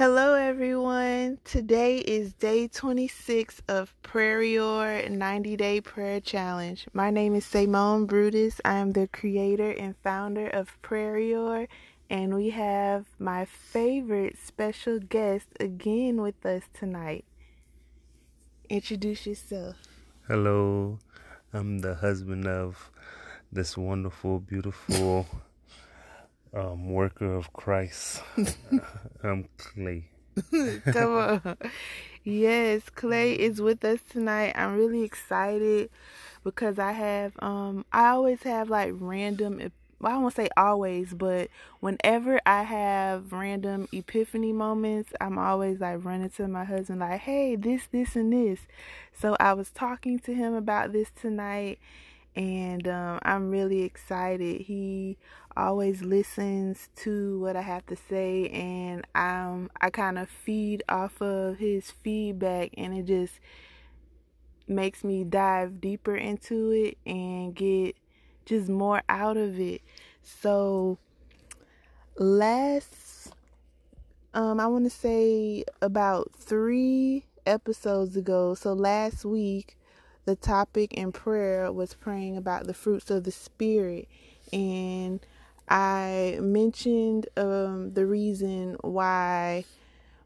Hello, 0.00 0.32
everyone. 0.32 1.36
Today 1.44 1.98
is 1.98 2.32
day 2.32 2.68
26 2.68 3.60
of 3.68 3.92
Prayer 4.00 5.06
90 5.10 5.56
Day 5.56 5.82
Prayer 5.82 6.20
Challenge. 6.20 6.86
My 6.94 7.10
name 7.10 7.34
is 7.34 7.44
Simone 7.44 8.06
Brutus. 8.06 8.62
I 8.64 8.76
am 8.76 8.92
the 8.92 9.08
creator 9.08 9.72
and 9.72 9.94
founder 10.02 10.48
of 10.48 10.80
Prayer, 10.80 11.68
and 12.08 12.34
we 12.34 12.48
have 12.48 13.04
my 13.18 13.44
favorite 13.44 14.38
special 14.42 15.00
guest 15.00 15.48
again 15.60 16.22
with 16.22 16.46
us 16.46 16.62
tonight. 16.72 17.26
Introduce 18.70 19.26
yourself. 19.26 19.76
Hello, 20.26 20.98
I'm 21.52 21.80
the 21.80 21.96
husband 21.96 22.46
of 22.46 22.90
this 23.52 23.76
wonderful, 23.76 24.40
beautiful 24.40 25.26
um, 26.54 26.90
worker 26.90 27.34
of 27.34 27.52
Christ. 27.52 28.22
I'm 29.22 29.48
Clay. 29.56 30.04
Come 30.92 31.14
on. 31.14 31.56
Yes, 32.24 32.82
Clay 32.90 33.32
is 33.32 33.60
with 33.60 33.84
us 33.84 34.00
tonight. 34.10 34.52
I'm 34.54 34.76
really 34.76 35.02
excited 35.02 35.90
because 36.44 36.78
I 36.78 36.92
have 36.92 37.32
um 37.40 37.84
I 37.92 38.08
always 38.08 38.42
have 38.42 38.68
like 38.70 38.92
random 38.94 39.60
well, 40.00 40.14
I 40.14 40.18
won't 40.18 40.34
say 40.34 40.48
always, 40.56 41.12
but 41.12 41.48
whenever 41.80 42.40
I 42.46 42.62
have 42.62 43.32
random 43.32 43.86
epiphany 43.92 44.52
moments, 44.52 45.12
I'm 45.20 45.38
always 45.38 45.78
like 45.78 46.02
running 46.04 46.30
to 46.30 46.48
my 46.48 46.64
husband, 46.64 47.00
like, 47.00 47.20
hey, 47.20 47.54
this, 47.54 47.86
this, 47.92 48.16
and 48.16 48.32
this. 48.32 48.60
So 49.12 49.36
I 49.38 49.52
was 49.52 49.70
talking 49.70 50.18
to 50.20 50.32
him 50.32 50.54
about 50.54 50.92
this 50.92 51.10
tonight, 51.10 51.78
and 52.36 52.86
um, 52.86 53.18
I'm 53.22 53.50
really 53.50 53.82
excited. 53.82 54.62
He 54.62 55.18
always 55.56 56.02
listens 56.02 56.88
to 56.96 57.40
what 57.40 57.56
I 57.56 57.62
have 57.62 57.86
to 57.86 57.96
say, 57.96 58.48
and 58.48 59.06
um, 59.14 59.70
I 59.80 59.90
kind 59.90 60.18
of 60.18 60.28
feed 60.28 60.82
off 60.88 61.20
of 61.20 61.58
his 61.58 61.90
feedback, 61.90 62.70
and 62.76 62.94
it 62.94 63.06
just 63.06 63.40
makes 64.68 65.02
me 65.02 65.24
dive 65.24 65.80
deeper 65.80 66.14
into 66.14 66.70
it 66.70 66.96
and 67.04 67.54
get 67.54 67.96
just 68.46 68.68
more 68.68 69.02
out 69.08 69.36
of 69.36 69.58
it. 69.58 69.82
So 70.22 70.98
last 72.16 73.32
um 74.34 74.60
I 74.60 74.66
want 74.66 74.84
to 74.84 74.90
say 74.90 75.64
about 75.80 76.30
3 76.36 77.24
episodes 77.46 78.16
ago, 78.16 78.54
so 78.54 78.72
last 78.72 79.24
week 79.24 79.76
the 80.24 80.36
topic 80.36 80.94
in 80.94 81.12
prayer 81.12 81.72
was 81.72 81.94
praying 81.94 82.36
about 82.36 82.66
the 82.66 82.74
fruits 82.74 83.10
of 83.10 83.24
the 83.24 83.30
spirit 83.30 84.08
and 84.52 85.20
I 85.68 86.38
mentioned 86.40 87.28
um 87.36 87.94
the 87.94 88.06
reason 88.06 88.76
why 88.82 89.64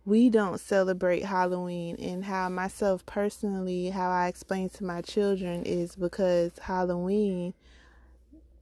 we 0.06 0.30
don't 0.30 0.60
celebrate 0.60 1.24
Halloween 1.24 1.96
and 1.96 2.24
how 2.24 2.48
myself 2.48 3.06
personally 3.06 3.90
how 3.90 4.10
I 4.10 4.28
explain 4.28 4.68
to 4.70 4.84
my 4.84 5.02
children 5.02 5.64
is 5.64 5.96
because 5.96 6.52
Halloween 6.60 7.54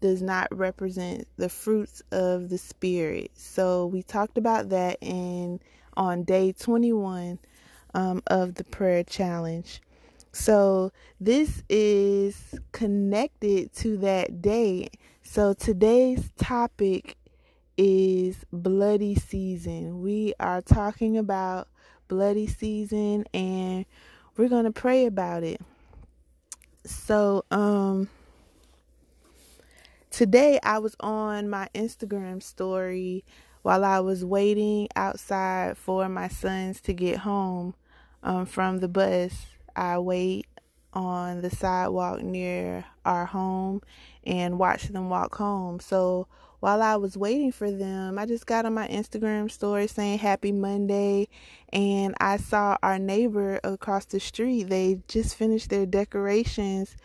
does 0.02 0.20
not 0.20 0.54
represent 0.56 1.26
the 1.38 1.48
fruits 1.48 2.02
of 2.10 2.50
the 2.50 2.58
spirit. 2.58 3.30
So 3.34 3.86
we 3.86 4.02
talked 4.02 4.36
about 4.36 4.68
that 4.70 4.98
in 5.00 5.60
on 5.96 6.24
day 6.24 6.52
21 6.52 7.38
um, 7.94 8.22
of 8.26 8.56
the 8.56 8.64
prayer 8.64 9.04
challenge. 9.04 9.80
So 10.32 10.92
this 11.20 11.62
is 11.68 12.54
connected 12.72 13.74
to 13.76 13.98
that 13.98 14.40
day. 14.40 14.88
So 15.22 15.52
today's 15.52 16.30
topic 16.38 17.16
is 17.76 18.44
bloody 18.50 19.14
season. 19.14 20.02
We 20.02 20.32
are 20.40 20.62
talking 20.62 21.18
about 21.18 21.68
bloody 22.08 22.46
season 22.46 23.26
and 23.34 23.84
we're 24.36 24.48
going 24.48 24.64
to 24.64 24.72
pray 24.72 25.04
about 25.06 25.42
it. 25.42 25.60
So 26.84 27.44
um 27.50 28.08
today 30.10 30.58
I 30.62 30.78
was 30.78 30.96
on 31.00 31.48
my 31.48 31.68
Instagram 31.74 32.42
story 32.42 33.24
while 33.62 33.84
I 33.84 34.00
was 34.00 34.24
waiting 34.24 34.88
outside 34.96 35.76
for 35.76 36.08
my 36.08 36.28
sons 36.28 36.80
to 36.82 36.92
get 36.92 37.18
home 37.18 37.74
um, 38.22 38.46
from 38.46 38.80
the 38.80 38.88
bus. 38.88 39.51
I 39.76 39.98
wait 39.98 40.46
on 40.92 41.40
the 41.40 41.50
sidewalk 41.50 42.22
near 42.22 42.84
our 43.04 43.26
home 43.26 43.80
and 44.24 44.58
watch 44.58 44.88
them 44.88 45.08
walk 45.08 45.34
home. 45.36 45.80
So 45.80 46.28
while 46.60 46.82
I 46.82 46.96
was 46.96 47.16
waiting 47.16 47.50
for 47.50 47.70
them, 47.70 48.18
I 48.18 48.26
just 48.26 48.46
got 48.46 48.66
on 48.66 48.74
my 48.74 48.86
Instagram 48.88 49.50
story 49.50 49.86
saying 49.86 50.18
happy 50.18 50.52
Monday 50.52 51.28
and 51.72 52.14
I 52.20 52.36
saw 52.36 52.76
our 52.82 52.98
neighbor 52.98 53.58
across 53.64 54.04
the 54.04 54.20
street. 54.20 54.64
They 54.64 55.00
just 55.08 55.34
finished 55.34 55.70
their 55.70 55.86
decorations 55.86 56.96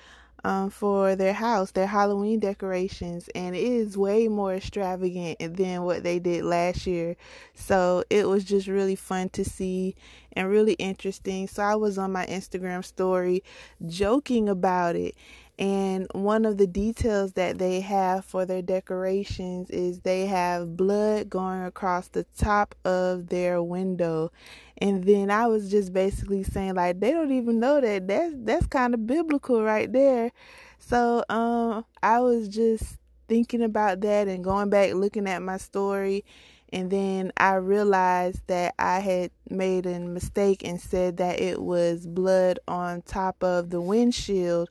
um, 0.44 0.70
for 0.70 1.16
their 1.16 1.34
house, 1.34 1.72
their 1.72 1.88
Halloween 1.88 2.40
decorations, 2.40 3.30
and 3.36 3.56
it 3.56 3.64
is 3.64 3.98
way 3.98 4.28
more 4.28 4.56
extravagant 4.56 5.40
than 5.58 5.84
what 5.84 6.04
they 6.04 6.20
did 6.20 6.46
last 6.46 6.88
year. 6.88 7.16
So 7.54 8.04
it 8.10 8.28
was 8.28 8.44
just 8.44 8.68
really 8.68 8.96
fun 8.96 9.30
to 9.30 9.44
see 9.44 9.96
and 10.34 10.50
really 10.50 10.74
interesting. 10.74 11.48
So 11.48 11.64
I 11.64 11.76
was 11.76 11.98
on 11.98 12.12
my 12.12 12.26
Instagram 12.28 12.86
story 12.86 13.44
joking 13.88 14.48
about 14.48 14.96
it. 14.96 15.16
And 15.60 16.08
one 16.12 16.46
of 16.46 16.58
the 16.58 16.68
details 16.68 17.34
that 17.34 17.58
they 17.58 17.82
have 17.82 18.24
for 18.26 18.46
their 18.46 18.62
decorations 18.62 19.72
is 19.72 20.02
they 20.02 20.28
have 20.28 20.78
blood 20.78 21.32
going 21.32 21.64
across 21.64 22.10
the 22.10 22.26
top 22.38 22.76
of 22.86 23.30
their 23.30 23.64
window 23.64 24.32
and 24.80 25.04
then 25.04 25.32
I 25.32 25.48
was 25.48 25.70
just 25.72 25.94
basically 25.94 26.44
saying 26.44 26.76
like 26.76 27.00
they 27.00 27.12
don't 27.12 27.32
even 27.32 27.60
know 27.60 27.82
that 27.82 28.08
that's 28.08 28.34
that's 28.38 28.68
kind 28.68 28.94
of 28.94 29.08
biblical 29.08 29.64
right 29.64 29.92
there. 29.92 30.32
So 30.80 31.24
um 31.30 31.86
I 32.04 32.20
was 32.20 32.48
just 32.48 32.98
thinking 33.28 33.64
about 33.64 34.02
that 34.02 34.28
and 34.28 34.44
going 34.44 34.70
back 34.70 34.94
looking 34.94 35.28
at 35.28 35.42
my 35.42 35.58
story 35.58 36.24
and 36.72 36.92
then 36.92 37.32
I 37.38 37.56
realized 37.56 38.42
that 38.48 38.76
I 38.78 39.00
had 39.00 39.32
made 39.50 39.86
a 39.86 40.00
mistake 40.00 40.64
and 40.66 40.80
said 40.80 41.18
that 41.18 41.40
it 41.40 41.62
was 41.62 42.06
blood 42.06 42.60
on 42.68 43.02
top 43.02 43.44
of 43.44 43.70
the 43.70 43.82
windshield 43.82 44.70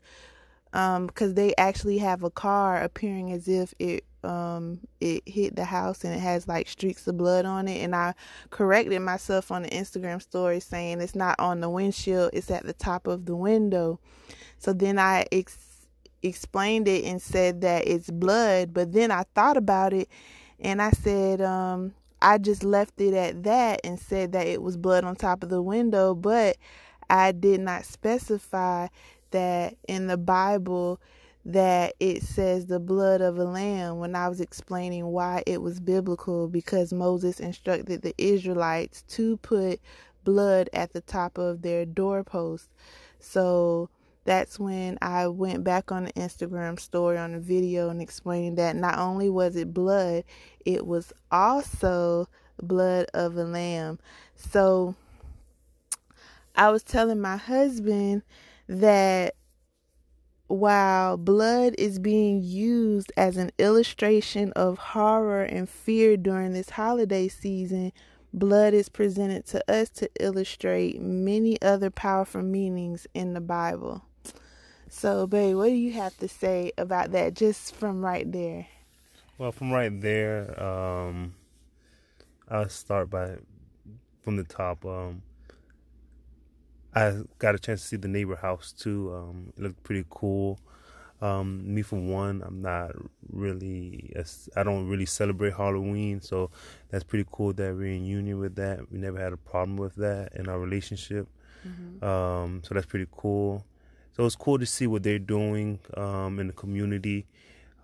um 0.72 1.06
because 1.06 1.34
they 1.34 1.54
actually 1.58 1.98
have 1.98 2.22
a 2.22 2.30
car 2.30 2.82
appearing 2.82 3.32
as 3.32 3.48
if 3.48 3.74
it 3.78 4.04
um 4.24 4.80
it 5.00 5.22
hit 5.26 5.56
the 5.56 5.64
house 5.64 6.04
and 6.04 6.14
it 6.14 6.20
has 6.20 6.48
like 6.48 6.68
streaks 6.68 7.06
of 7.06 7.16
blood 7.16 7.44
on 7.44 7.68
it. 7.68 7.82
And 7.82 7.94
I 7.94 8.14
corrected 8.50 9.00
myself 9.02 9.50
on 9.50 9.62
the 9.62 9.68
Instagram 9.70 10.20
story 10.20 10.60
saying 10.60 11.00
it's 11.00 11.14
not 11.14 11.38
on 11.38 11.60
the 11.60 11.70
windshield 11.70 12.30
it's 12.32 12.50
at 12.50 12.64
the 12.64 12.72
top 12.72 13.06
of 13.06 13.26
the 13.26 13.36
window. 13.36 14.00
So 14.58 14.72
then 14.72 14.98
I 14.98 15.26
ex- 15.30 15.86
explained 16.22 16.88
it 16.88 17.04
and 17.04 17.20
said 17.20 17.60
that 17.60 17.86
it's 17.86 18.10
blood 18.10 18.72
but 18.74 18.92
then 18.92 19.10
I 19.10 19.24
thought 19.34 19.56
about 19.56 19.92
it 19.92 20.08
and 20.58 20.80
I 20.80 20.90
said 20.90 21.40
um 21.40 21.94
I 22.20 22.38
just 22.38 22.64
left 22.64 23.00
it 23.00 23.14
at 23.14 23.42
that 23.44 23.80
and 23.84 24.00
said 24.00 24.32
that 24.32 24.46
it 24.46 24.62
was 24.62 24.76
blood 24.76 25.04
on 25.04 25.16
top 25.16 25.42
of 25.42 25.50
the 25.50 25.62
window 25.62 26.14
but 26.14 26.56
I 27.08 27.32
did 27.32 27.60
not 27.60 27.84
specify 27.84 28.88
that 29.30 29.76
in 29.86 30.06
the 30.06 30.16
Bible 30.16 31.00
that 31.46 31.94
it 32.00 32.24
says 32.24 32.66
the 32.66 32.80
blood 32.80 33.20
of 33.20 33.38
a 33.38 33.44
lamb 33.44 33.98
when 34.00 34.16
I 34.16 34.28
was 34.28 34.40
explaining 34.40 35.06
why 35.06 35.44
it 35.46 35.62
was 35.62 35.78
biblical 35.78 36.48
because 36.48 36.92
Moses 36.92 37.38
instructed 37.38 38.02
the 38.02 38.12
Israelites 38.18 39.04
to 39.10 39.36
put 39.38 39.80
blood 40.24 40.68
at 40.72 40.92
the 40.92 41.02
top 41.02 41.38
of 41.38 41.62
their 41.62 41.86
doorpost. 41.86 42.68
So 43.20 43.88
that's 44.24 44.58
when 44.58 44.98
I 45.00 45.28
went 45.28 45.62
back 45.62 45.92
on 45.92 46.06
the 46.06 46.12
Instagram 46.14 46.80
story 46.80 47.16
on 47.16 47.30
the 47.30 47.38
video 47.38 47.90
and 47.90 48.02
explaining 48.02 48.56
that 48.56 48.74
not 48.74 48.98
only 48.98 49.30
was 49.30 49.54
it 49.54 49.72
blood, 49.72 50.24
it 50.64 50.84
was 50.84 51.12
also 51.30 52.28
blood 52.60 53.06
of 53.14 53.36
a 53.36 53.44
lamb. 53.44 54.00
So 54.34 54.96
I 56.56 56.70
was 56.70 56.82
telling 56.82 57.20
my 57.20 57.36
husband 57.36 58.22
that 58.68 59.35
while 60.48 61.16
blood 61.16 61.74
is 61.78 61.98
being 61.98 62.42
used 62.42 63.12
as 63.16 63.36
an 63.36 63.50
illustration 63.58 64.52
of 64.52 64.78
horror 64.78 65.42
and 65.42 65.68
fear 65.68 66.16
during 66.16 66.52
this 66.52 66.70
holiday 66.70 67.28
season, 67.28 67.92
blood 68.32 68.74
is 68.74 68.88
presented 68.88 69.46
to 69.46 69.72
us 69.72 69.88
to 69.88 70.08
illustrate 70.20 71.00
many 71.00 71.60
other 71.62 71.90
powerful 71.90 72.42
meanings 72.42 73.06
in 73.14 73.34
the 73.34 73.40
Bible. 73.40 74.02
So, 74.88 75.26
babe, 75.26 75.56
what 75.56 75.68
do 75.68 75.74
you 75.74 75.92
have 75.92 76.16
to 76.18 76.28
say 76.28 76.72
about 76.78 77.10
that 77.12 77.34
just 77.34 77.74
from 77.74 78.04
right 78.04 78.30
there? 78.30 78.68
Well, 79.38 79.52
from 79.52 79.72
right 79.72 80.00
there, 80.00 80.62
um, 80.62 81.34
I'll 82.48 82.68
start 82.68 83.10
by 83.10 83.36
from 84.22 84.36
the 84.36 84.44
top. 84.44 84.84
Um, 84.86 85.22
I 86.96 87.20
got 87.38 87.54
a 87.54 87.58
chance 87.58 87.82
to 87.82 87.88
see 87.88 87.96
the 87.96 88.08
neighbor 88.08 88.36
house 88.36 88.72
too. 88.72 89.14
Um, 89.14 89.52
it 89.56 89.62
looked 89.62 89.82
pretty 89.82 90.06
cool. 90.08 90.58
Um, 91.20 91.74
me 91.74 91.82
for 91.82 91.96
one, 91.96 92.42
I'm 92.44 92.60
not 92.60 92.92
really, 93.30 94.14
I 94.56 94.62
don't 94.62 94.86
really 94.86 95.06
celebrate 95.06 95.54
Halloween, 95.54 96.20
so 96.20 96.50
that's 96.90 97.04
pretty 97.04 97.26
cool 97.30 97.54
that 97.54 97.74
we're 97.74 97.92
in 97.92 98.04
union 98.04 98.38
with 98.38 98.54
that. 98.56 98.90
We 98.90 98.98
never 98.98 99.18
had 99.18 99.32
a 99.32 99.38
problem 99.38 99.78
with 99.78 99.94
that 99.96 100.34
in 100.34 100.48
our 100.48 100.58
relationship, 100.58 101.26
mm-hmm. 101.66 102.04
um, 102.04 102.62
so 102.64 102.74
that's 102.74 102.84
pretty 102.84 103.06
cool. 103.12 103.64
So 104.14 104.26
it's 104.26 104.36
cool 104.36 104.58
to 104.58 104.66
see 104.66 104.86
what 104.86 105.02
they're 105.02 105.18
doing 105.18 105.78
um, 105.96 106.38
in 106.38 106.48
the 106.48 106.52
community, 106.52 107.26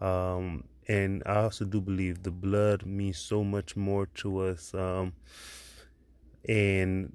um, 0.02 0.64
and 0.86 1.22
I 1.24 1.36
also 1.36 1.64
do 1.64 1.80
believe 1.80 2.22
the 2.22 2.30
blood 2.30 2.84
means 2.84 3.16
so 3.16 3.42
much 3.42 3.76
more 3.76 4.06
to 4.16 4.40
us, 4.40 4.74
um, 4.74 5.14
and 6.46 7.10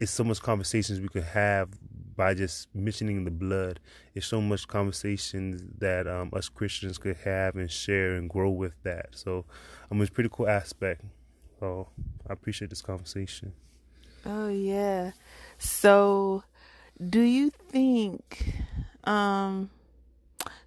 it's 0.00 0.10
so 0.10 0.24
much 0.24 0.40
conversations 0.40 1.00
we 1.00 1.08
could 1.08 1.24
have 1.24 1.68
by 2.16 2.34
just 2.34 2.74
mentioning 2.74 3.24
the 3.24 3.30
blood. 3.30 3.80
It's 4.14 4.26
so 4.26 4.40
much 4.40 4.66
conversations 4.66 5.62
that 5.78 6.08
um, 6.08 6.30
us 6.32 6.48
Christians 6.48 6.98
could 6.98 7.16
have 7.18 7.56
and 7.56 7.70
share 7.70 8.14
and 8.14 8.28
grow 8.28 8.50
with 8.50 8.74
that. 8.82 9.08
So, 9.12 9.44
um, 9.90 10.00
it's 10.00 10.10
a 10.10 10.12
pretty 10.12 10.30
cool 10.32 10.48
aspect. 10.48 11.02
So, 11.60 11.88
I 12.28 12.32
appreciate 12.32 12.70
this 12.70 12.82
conversation. 12.82 13.52
Oh 14.24 14.48
yeah. 14.48 15.12
So, 15.58 16.44
do 17.08 17.20
you 17.20 17.50
think? 17.50 18.54
Um, 19.04 19.70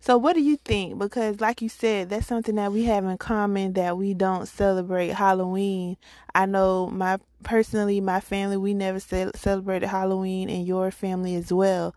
so, 0.03 0.17
what 0.17 0.33
do 0.33 0.41
you 0.41 0.57
think? 0.57 0.99
Because, 0.99 1.39
like 1.39 1.61
you 1.61 1.69
said, 1.69 2.09
that's 2.09 2.27
something 2.27 2.55
that 2.55 2.73
we 2.73 2.83
have 2.83 3.05
in 3.05 3.17
common 3.17 3.71
that 3.73 3.97
we 3.97 4.13
don't 4.13 4.47
celebrate 4.49 5.11
Halloween. 5.13 5.95
I 6.35 6.45
know 6.45 6.87
my 6.87 7.19
personally, 7.43 8.01
my 8.01 8.19
family, 8.19 8.57
we 8.57 8.73
never 8.73 8.99
ce- 8.99 9.31
celebrated 9.33 9.87
Halloween, 9.87 10.49
and 10.49 10.67
your 10.67 10.91
family 10.91 11.35
as 11.35 11.53
well. 11.53 11.95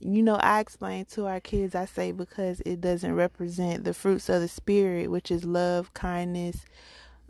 You 0.00 0.20
know, 0.24 0.34
I 0.34 0.58
explain 0.58 1.04
to 1.12 1.26
our 1.26 1.38
kids, 1.38 1.76
I 1.76 1.84
say, 1.84 2.10
because 2.10 2.60
it 2.66 2.80
doesn't 2.80 3.14
represent 3.14 3.84
the 3.84 3.94
fruits 3.94 4.28
of 4.28 4.40
the 4.40 4.48
Spirit, 4.48 5.08
which 5.08 5.30
is 5.30 5.44
love, 5.44 5.94
kindness, 5.94 6.64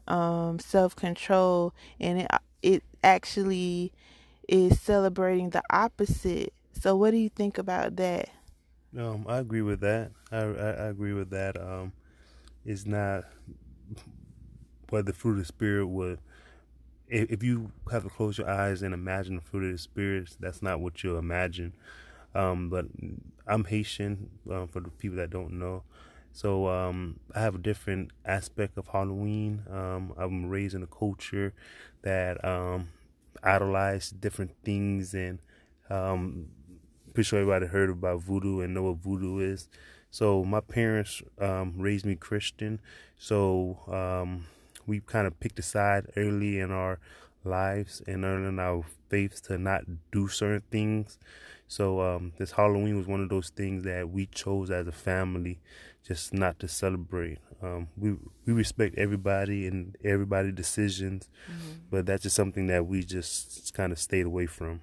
um, 0.08 0.58
self 0.58 0.96
control, 0.96 1.74
and 2.00 2.22
it, 2.22 2.30
it 2.62 2.82
actually 3.04 3.92
is 4.48 4.80
celebrating 4.80 5.50
the 5.50 5.62
opposite. 5.68 6.54
So, 6.80 6.96
what 6.96 7.10
do 7.10 7.18
you 7.18 7.28
think 7.28 7.58
about 7.58 7.96
that? 7.96 8.30
Um, 8.96 9.24
I 9.28 9.38
agree 9.38 9.62
with 9.62 9.80
that. 9.80 10.12
I, 10.30 10.38
I, 10.38 10.70
I 10.70 10.86
agree 10.88 11.12
with 11.14 11.30
that. 11.30 11.60
Um, 11.60 11.92
it's 12.64 12.86
not 12.86 13.24
what 14.90 15.06
the 15.06 15.12
fruit 15.12 15.32
of 15.32 15.38
the 15.38 15.44
spirit 15.44 15.86
would. 15.86 16.18
If, 17.08 17.30
if 17.32 17.42
you 17.44 17.72
have 17.92 18.04
to 18.04 18.10
close 18.10 18.38
your 18.38 18.50
eyes 18.50 18.82
and 18.82 18.94
imagine 18.94 19.36
the 19.36 19.42
fruit 19.42 19.64
of 19.66 19.72
the 19.72 19.78
spirit, 19.78 20.36
that's 20.40 20.62
not 20.62 20.80
what 20.80 21.04
you'll 21.04 21.18
imagine. 21.18 21.74
Um, 22.34 22.70
but 22.70 22.86
I'm 23.46 23.64
Haitian 23.64 24.30
um, 24.50 24.68
for 24.68 24.80
the 24.80 24.90
people 24.90 25.18
that 25.18 25.30
don't 25.30 25.58
know. 25.58 25.84
So 26.32 26.68
um, 26.68 27.20
I 27.34 27.40
have 27.40 27.56
a 27.56 27.58
different 27.58 28.12
aspect 28.24 28.78
of 28.78 28.88
Halloween. 28.88 29.64
Um, 29.70 30.14
I'm 30.18 30.48
raised 30.48 30.74
in 30.74 30.82
a 30.82 30.86
culture 30.86 31.54
that 32.02 32.44
um, 32.44 32.90
idolize 33.42 34.10
different 34.10 34.52
things 34.64 35.14
and 35.14 35.40
um, 35.90 36.48
pretty 37.12 37.28
sure 37.28 37.40
everybody 37.40 37.66
heard 37.66 37.90
about 37.90 38.20
voodoo 38.20 38.60
and 38.60 38.74
know 38.74 38.84
what 38.84 38.96
voodoo 38.96 39.38
is. 39.38 39.68
So 40.10 40.44
my 40.44 40.60
parents 40.60 41.22
um, 41.40 41.74
raised 41.78 42.04
me 42.04 42.16
Christian, 42.16 42.80
so 43.18 43.78
um, 43.88 44.46
we 44.86 45.00
kind 45.00 45.26
of 45.26 45.38
picked 45.40 45.58
a 45.58 45.62
side 45.62 46.06
early 46.16 46.58
in 46.58 46.70
our 46.70 46.98
lives 47.44 48.02
and 48.06 48.24
earning 48.24 48.58
our 48.58 48.84
faiths 49.08 49.40
to 49.42 49.56
not 49.56 49.84
do 50.10 50.28
certain 50.28 50.62
things. 50.70 51.18
So 51.66 52.00
um, 52.02 52.32
this 52.36 52.52
Halloween 52.52 52.98
was 52.98 53.06
one 53.06 53.22
of 53.22 53.30
those 53.30 53.48
things 53.48 53.84
that 53.84 54.10
we 54.10 54.26
chose 54.26 54.70
as 54.70 54.86
a 54.86 54.92
family, 54.92 55.60
just 56.06 56.34
not 56.34 56.58
to 56.58 56.68
celebrate. 56.68 57.38
Um, 57.62 57.88
we 57.96 58.16
we 58.44 58.52
respect 58.52 58.98
everybody 58.98 59.66
and 59.66 59.96
everybody's 60.04 60.54
decisions, 60.54 61.30
mm-hmm. 61.50 61.78
but 61.90 62.04
that's 62.04 62.24
just 62.24 62.36
something 62.36 62.66
that 62.66 62.86
we 62.86 63.02
just 63.02 63.72
kind 63.72 63.92
of 63.92 63.98
stayed 63.98 64.26
away 64.26 64.44
from. 64.44 64.82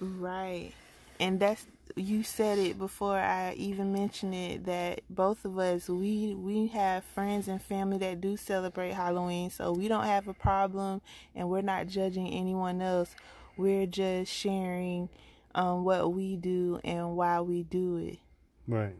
Right 0.00 0.74
and 1.20 1.40
that's 1.40 1.66
you 1.96 2.24
said 2.24 2.58
it 2.58 2.78
before 2.78 3.16
I 3.18 3.54
even 3.56 3.92
mentioned 3.92 4.34
it 4.34 4.64
that 4.64 5.02
both 5.08 5.44
of 5.44 5.58
us 5.58 5.88
we 5.88 6.34
we 6.34 6.66
have 6.68 7.04
friends 7.04 7.46
and 7.46 7.62
family 7.62 7.98
that 7.98 8.20
do 8.20 8.36
celebrate 8.36 8.92
Halloween 8.92 9.50
so 9.50 9.72
we 9.72 9.86
don't 9.86 10.04
have 10.04 10.26
a 10.26 10.34
problem 10.34 11.02
and 11.34 11.48
we're 11.48 11.60
not 11.62 11.86
judging 11.86 12.28
anyone 12.28 12.82
else. 12.82 13.14
We're 13.56 13.86
just 13.86 14.32
sharing 14.32 15.08
um, 15.54 15.84
what 15.84 16.12
we 16.12 16.36
do 16.36 16.80
and 16.82 17.16
why 17.16 17.40
we 17.42 17.62
do 17.62 17.98
it. 17.98 18.18
Right. 18.66 18.96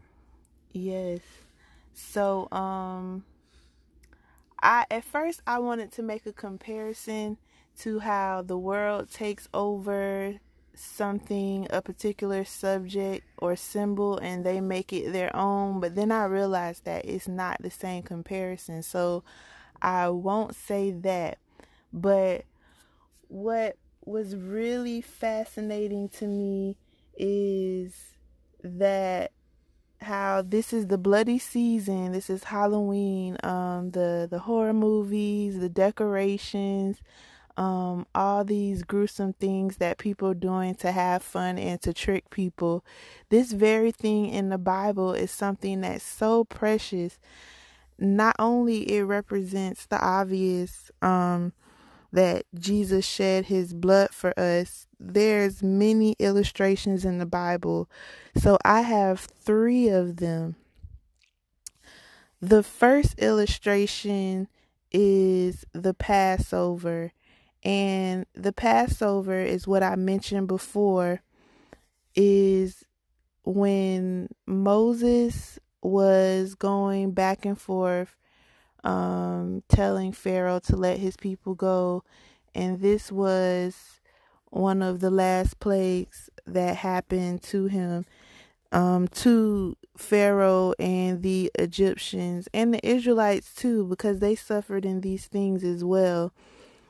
Yes. 0.71 1.19
So 1.93 2.47
um 2.51 3.25
I 4.61 4.85
at 4.89 5.03
first 5.03 5.41
I 5.45 5.59
wanted 5.59 5.91
to 5.93 6.01
make 6.01 6.25
a 6.25 6.33
comparison 6.33 7.37
to 7.79 7.99
how 7.99 8.41
the 8.41 8.57
world 8.57 9.11
takes 9.11 9.49
over 9.53 10.35
something, 10.77 11.67
a 11.69 11.81
particular 11.81 12.45
subject 12.45 13.25
or 13.37 13.55
symbol, 13.55 14.17
and 14.17 14.45
they 14.45 14.61
make 14.61 14.93
it 14.93 15.11
their 15.13 15.35
own. 15.35 15.79
But 15.79 15.95
then 15.95 16.11
I 16.11 16.25
realized 16.25 16.85
that 16.85 17.05
it's 17.05 17.27
not 17.27 17.61
the 17.61 17.71
same 17.71 18.03
comparison. 18.03 18.83
So 18.83 19.23
I 19.81 20.09
won't 20.09 20.55
say 20.55 20.91
that. 20.91 21.37
But 21.93 22.45
what 23.27 23.77
was 24.03 24.35
really 24.35 25.01
fascinating 25.01 26.09
to 26.09 26.27
me 26.27 26.77
is 27.17 27.93
that 28.63 29.31
how 30.01 30.41
this 30.41 30.73
is 30.73 30.87
the 30.87 30.97
bloody 30.97 31.39
season 31.39 32.11
this 32.11 32.29
is 32.29 32.43
halloween 32.45 33.37
um 33.43 33.91
the 33.91 34.27
the 34.29 34.39
horror 34.39 34.73
movies 34.73 35.59
the 35.59 35.69
decorations 35.69 36.97
um, 37.57 38.05
all 38.13 38.43
these 38.43 38.83
gruesome 38.83 39.33
things 39.33 39.77
that 39.77 39.97
people 39.97 40.33
doing 40.33 40.75
to 40.75 40.91
have 40.91 41.23
fun 41.23 41.57
and 41.57 41.81
to 41.81 41.93
trick 41.93 42.29
people. 42.29 42.83
This 43.29 43.51
very 43.53 43.91
thing 43.91 44.27
in 44.27 44.49
the 44.49 44.57
Bible 44.57 45.13
is 45.13 45.31
something 45.31 45.81
that's 45.81 46.03
so 46.03 46.43
precious. 46.43 47.17
Not 47.97 48.35
only 48.39 48.91
it 48.91 49.03
represents 49.03 49.85
the 49.85 49.99
obvious 50.03 50.91
um, 51.01 51.53
that 52.11 52.45
Jesus 52.53 53.05
shed 53.05 53.45
his 53.45 53.73
blood 53.73 54.09
for 54.11 54.37
us, 54.37 54.87
there's 54.99 55.63
many 55.63 56.15
illustrations 56.19 57.05
in 57.05 57.19
the 57.19 57.25
Bible. 57.25 57.89
So 58.37 58.57
I 58.65 58.81
have 58.81 59.19
3 59.19 59.89
of 59.89 60.17
them. 60.17 60.55
The 62.41 62.63
first 62.63 63.17
illustration 63.17 64.49
is 64.91 65.65
the 65.73 65.93
Passover 65.93 67.11
and 67.65 68.27
the 68.35 68.53
Passover 68.53 69.41
is 69.41 69.67
what 69.67 69.81
I 69.81 69.95
mentioned 69.95 70.47
before 70.47 71.23
is 72.13 72.85
when 73.43 74.29
Moses 74.45 75.57
was 75.81 76.53
going 76.53 77.11
back 77.11 77.43
and 77.43 77.59
forth 77.59 78.15
um, 78.83 79.63
telling 79.67 80.11
Pharaoh 80.11 80.59
to 80.59 80.75
let 80.75 80.99
his 80.99 81.17
people 81.17 81.55
go. 81.55 82.03
And 82.53 82.81
this 82.81 83.11
was 83.11 83.99
one 84.51 84.83
of 84.83 84.99
the 84.99 85.09
last 85.09 85.59
plagues 85.59 86.29
that 86.45 86.77
happened 86.77 87.41
to 87.43 87.65
him 87.65 88.05
um, 88.71 89.07
to 89.07 89.75
Pharaoh 89.97 90.73
and 90.77 91.23
the 91.23 91.51
Egyptians 91.55 92.47
and 92.53 92.75
the 92.75 92.87
Israelites 92.87 93.55
too 93.55 93.85
because 93.85 94.19
they 94.19 94.35
suffered 94.35 94.85
in 94.85 95.01
these 95.01 95.25
things 95.25 95.63
as 95.63 95.83
well 95.83 96.31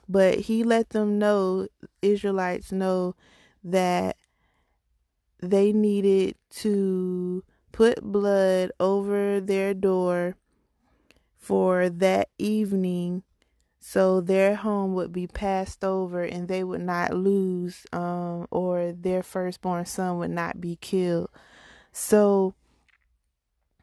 but 0.08 0.42
he 0.42 0.64
let 0.64 0.90
them 0.90 1.18
know, 1.20 1.68
Israelites 2.02 2.72
know, 2.72 3.16
that 3.64 4.18
they 5.42 5.74
needed 5.74 6.36
to 6.50 7.44
put 7.72 8.02
blood 8.02 8.72
over 8.80 9.40
their 9.40 9.74
door 9.74 10.36
for 11.38 11.90
that 11.90 12.30
evening 12.38 13.24
so 13.80 14.20
their 14.20 14.56
home 14.56 14.96
would 14.96 15.12
be 15.12 15.28
passed 15.28 15.84
over 15.84 16.24
and 16.24 16.48
they 16.48 16.64
would 16.64 16.82
not 16.82 17.14
lose 17.14 17.86
um, 17.94 18.48
or 18.50 18.92
their 18.92 19.22
firstborn 19.22 19.86
son 19.86 20.18
would 20.18 20.32
not 20.32 20.60
be 20.60 20.76
killed. 20.78 21.30
So 21.92 22.56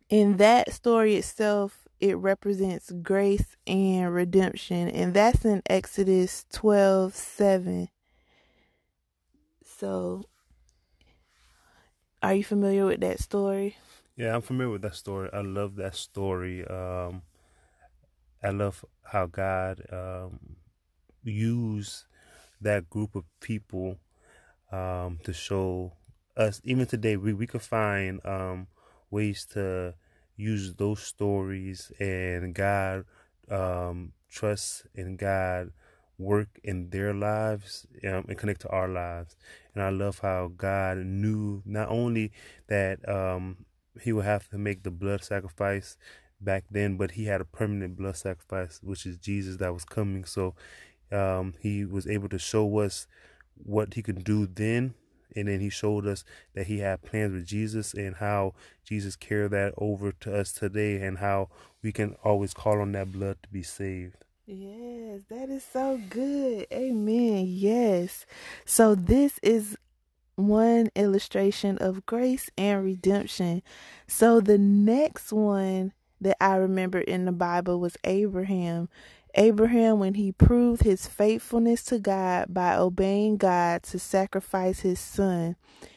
in 0.08 0.38
that 0.38 0.72
story 0.72 1.14
itself 1.14 1.81
it 2.02 2.16
represents 2.16 2.90
grace 2.90 3.56
and 3.64 4.12
redemption, 4.12 4.88
and 4.88 5.14
that's 5.14 5.44
in 5.44 5.62
Exodus 5.66 6.44
12 6.52 7.14
7. 7.14 7.88
So, 9.64 10.24
are 12.20 12.34
you 12.34 12.42
familiar 12.42 12.86
with 12.86 13.00
that 13.02 13.20
story? 13.20 13.76
Yeah, 14.16 14.34
I'm 14.34 14.42
familiar 14.42 14.72
with 14.72 14.82
that 14.82 14.96
story. 14.96 15.30
I 15.32 15.42
love 15.42 15.76
that 15.76 15.94
story. 15.94 16.66
Um, 16.66 17.22
I 18.42 18.50
love 18.50 18.84
how 19.04 19.26
God 19.26 19.82
um, 19.92 20.56
used 21.22 22.06
that 22.60 22.90
group 22.90 23.14
of 23.14 23.22
people 23.38 23.98
um, 24.72 25.20
to 25.22 25.32
show 25.32 25.92
us. 26.36 26.60
Even 26.64 26.86
today, 26.86 27.16
we 27.16 27.32
we 27.32 27.46
could 27.46 27.62
find 27.62 28.20
um, 28.26 28.66
ways 29.08 29.46
to 29.52 29.94
use 30.36 30.74
those 30.74 31.00
stories 31.00 31.92
and 31.98 32.54
God 32.54 33.04
um, 33.50 34.12
trust 34.30 34.86
in 34.94 35.16
God 35.16 35.72
work 36.18 36.60
in 36.62 36.90
their 36.90 37.12
lives 37.12 37.86
um, 38.04 38.24
and 38.28 38.38
connect 38.38 38.60
to 38.62 38.68
our 38.68 38.88
lives. 38.88 39.36
And 39.74 39.82
I 39.82 39.90
love 39.90 40.20
how 40.20 40.52
God 40.56 40.98
knew 40.98 41.62
not 41.64 41.88
only 41.88 42.32
that 42.68 43.06
um, 43.08 43.64
He 44.00 44.12
would 44.12 44.24
have 44.24 44.48
to 44.50 44.58
make 44.58 44.82
the 44.82 44.90
blood 44.90 45.24
sacrifice 45.24 45.96
back 46.40 46.64
then, 46.70 46.96
but 46.96 47.12
He 47.12 47.24
had 47.26 47.40
a 47.40 47.44
permanent 47.44 47.96
blood 47.96 48.16
sacrifice, 48.16 48.80
which 48.82 49.06
is 49.06 49.16
Jesus 49.18 49.56
that 49.56 49.72
was 49.72 49.84
coming. 49.84 50.24
So 50.24 50.54
um, 51.10 51.54
He 51.60 51.84
was 51.84 52.06
able 52.06 52.28
to 52.30 52.38
show 52.38 52.78
us 52.78 53.06
what 53.56 53.94
He 53.94 54.02
could 54.02 54.24
do 54.24 54.46
then 54.46 54.94
and 55.36 55.48
then 55.48 55.60
he 55.60 55.70
showed 55.70 56.06
us 56.06 56.24
that 56.54 56.66
he 56.66 56.78
had 56.78 57.02
plans 57.02 57.32
with 57.32 57.46
Jesus 57.46 57.94
and 57.94 58.16
how 58.16 58.54
Jesus 58.84 59.16
carried 59.16 59.52
that 59.52 59.74
over 59.76 60.12
to 60.12 60.36
us 60.36 60.52
today 60.52 61.00
and 61.02 61.18
how 61.18 61.48
we 61.82 61.92
can 61.92 62.16
always 62.24 62.54
call 62.54 62.80
on 62.80 62.92
that 62.92 63.12
blood 63.12 63.38
to 63.42 63.48
be 63.48 63.62
saved. 63.62 64.16
Yes, 64.46 65.22
that 65.28 65.48
is 65.48 65.64
so 65.64 66.00
good. 66.10 66.66
Amen. 66.72 67.44
Yes. 67.48 68.26
So 68.64 68.94
this 68.94 69.38
is 69.42 69.76
one 70.36 70.90
illustration 70.96 71.78
of 71.78 72.04
grace 72.06 72.50
and 72.58 72.84
redemption. 72.84 73.62
So 74.06 74.40
the 74.40 74.58
next 74.58 75.32
one 75.32 75.92
that 76.20 76.36
I 76.40 76.56
remember 76.56 77.00
in 77.00 77.24
the 77.24 77.32
Bible 77.32 77.80
was 77.80 77.96
Abraham. 78.04 78.88
Abraham, 79.34 79.98
when 79.98 80.14
he 80.14 80.32
proved 80.32 80.82
his 80.82 81.06
faithfulness 81.06 81.82
to 81.84 81.98
God 81.98 82.52
by 82.52 82.76
obeying 82.76 83.36
God 83.36 83.82
to 83.84 83.98
sacrifice 83.98 84.80
his 84.80 85.00
son, 85.00 85.56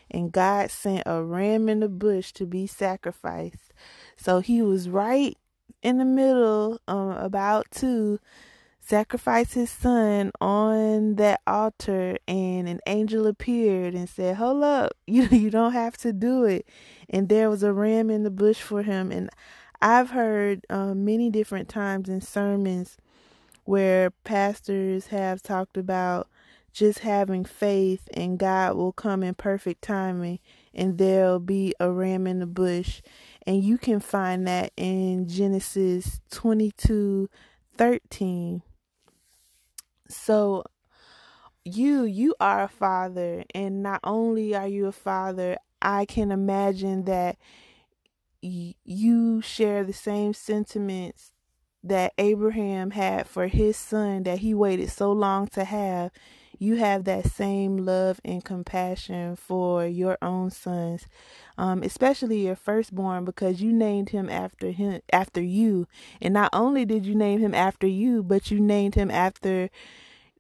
and 0.10 0.32
God 0.32 0.72
sent 0.72 1.04
a 1.06 1.24
ram 1.24 1.68
in 1.68 1.82
the 1.82 1.90
bush 1.90 2.32
to 2.34 2.46
be 2.46 2.68
sacrificed. 2.68 3.74
So 4.16 4.40
he 4.40 4.62
was 4.62 4.90
right 4.90 5.38
in 5.82 5.98
the 5.98 6.06
middle, 6.06 6.80
um, 6.88 7.12
about 7.12 7.70
to 7.72 8.20
sacrifice 8.80 9.54
his 9.54 9.70
son 9.70 10.32
on 10.40 11.16
that 11.16 11.42
altar, 11.48 12.18
and 12.28 12.70
an 12.70 12.80
angel 12.86 13.28
appeared 13.28 13.96
and 13.96 14.08
said, 14.08 14.38
"Hold 14.38 14.64
up, 14.64 14.94
you 15.08 15.24
you 15.26 15.50
don't 15.50 15.74
have 15.74 15.98
to 15.98 16.14
do 16.14 16.46
it." 16.46 16.68
And 17.10 17.28
there 17.30 17.50
was 17.50 17.64
a 17.64 17.74
ram 17.74 18.10
in 18.10 18.24
the 18.24 18.32
bush 18.32 18.62
for 18.62 18.84
him, 18.84 19.12
and 19.12 19.30
I've 19.82 20.12
heard 20.12 20.66
uh, 20.70 20.94
many 20.94 21.30
different 21.30 21.68
times 21.68 22.10
in 22.10 22.22
sermons 22.22 22.98
where 23.66 24.12
pastors 24.24 25.08
have 25.08 25.42
talked 25.42 25.78
about 25.78 26.30
just 26.72 27.00
having 27.00 27.46
faith 27.46 28.08
and 28.14 28.40
God 28.40 28.76
will 28.76 28.92
come 28.92 29.24
in 29.24 29.34
perfect 29.36 29.82
timing 29.82 30.40
and 30.74 30.98
there'll 30.98 31.40
be 31.40 31.74
a 31.80 31.92
ram 31.92 32.28
in 32.28 32.40
the 32.40 32.46
bush. 32.46 33.02
And 33.46 33.64
you 33.64 33.78
can 33.78 34.00
find 34.00 34.48
that 34.48 34.72
in 34.76 35.28
Genesis 35.28 36.22
22 36.32 37.30
13. 37.78 38.62
So, 40.08 40.64
you 41.66 42.04
you 42.04 42.36
are 42.40 42.64
a 42.64 42.68
father 42.68 43.44
and 43.56 43.82
not 43.82 44.00
only 44.04 44.56
are 44.56 44.68
you 44.68 44.86
a 44.86 44.92
father 44.92 45.58
i 45.82 46.06
can 46.06 46.32
imagine 46.32 47.06
that 47.06 47.38
you 48.42 49.42
share 49.42 49.84
the 49.84 49.92
same 49.92 50.32
sentiments 50.32 51.32
that 51.86 52.14
Abraham 52.18 52.92
had 52.92 53.28
for 53.28 53.48
his 53.48 53.78
son 53.78 54.24
that 54.24 54.40
he 54.40 54.54
waited 54.54 54.90
so 54.90 55.12
long 55.12 55.48
to 55.48 55.64
have, 55.64 56.12
you 56.58 56.76
have 56.78 57.04
that 57.04 57.28
same 57.28 57.78
love 57.78 58.20
and 58.26 58.44
compassion 58.44 59.36
for 59.36 59.86
your 59.86 60.18
own 60.22 60.50
sons, 60.50 61.06
um, 61.58 61.84
especially 61.84 62.46
your 62.46 62.56
firstborn, 62.56 63.26
because 63.26 63.62
you 63.62 63.72
named 63.72 64.10
him 64.10 64.30
after 64.30 64.72
him 64.72 65.02
after 65.12 65.42
you, 65.42 65.88
and 66.22 66.34
not 66.34 66.50
only 66.54 66.86
did 66.86 67.06
you 67.06 67.14
name 67.14 67.40
him 67.40 67.54
after 67.54 67.88
you, 67.88 68.24
but 68.24 68.52
you 68.52 68.60
named 68.60 68.96
him 68.96 69.12
after 69.12 69.70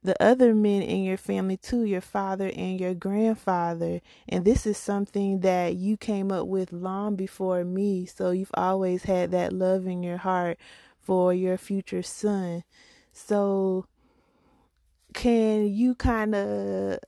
the 0.06 0.22
other 0.22 0.54
men 0.54 0.84
in 0.84 1.04
your 1.04 1.18
family 1.18 1.58
too, 1.58 1.84
your 1.84 2.02
father 2.02 2.52
and 2.56 2.80
your 2.80 2.94
grandfather. 2.94 4.02
And 4.30 4.46
this 4.46 4.66
is 4.66 4.78
something 4.78 5.40
that 5.40 5.76
you 5.76 5.98
came 5.98 6.32
up 6.32 6.48
with 6.48 6.72
long 6.72 7.16
before 7.16 7.64
me. 7.64 8.06
So 8.06 8.30
you've 8.30 8.52
always 8.54 9.04
had 9.04 9.32
that 9.32 9.52
love 9.52 9.88
in 9.88 10.04
your 10.04 10.18
heart 10.18 10.60
for 11.06 11.34
your 11.34 11.58
future 11.58 12.04
son. 12.04 12.64
So, 13.14 13.86
can 15.14 15.68
you 15.68 15.96
kind 15.96 16.36
of 16.36 17.00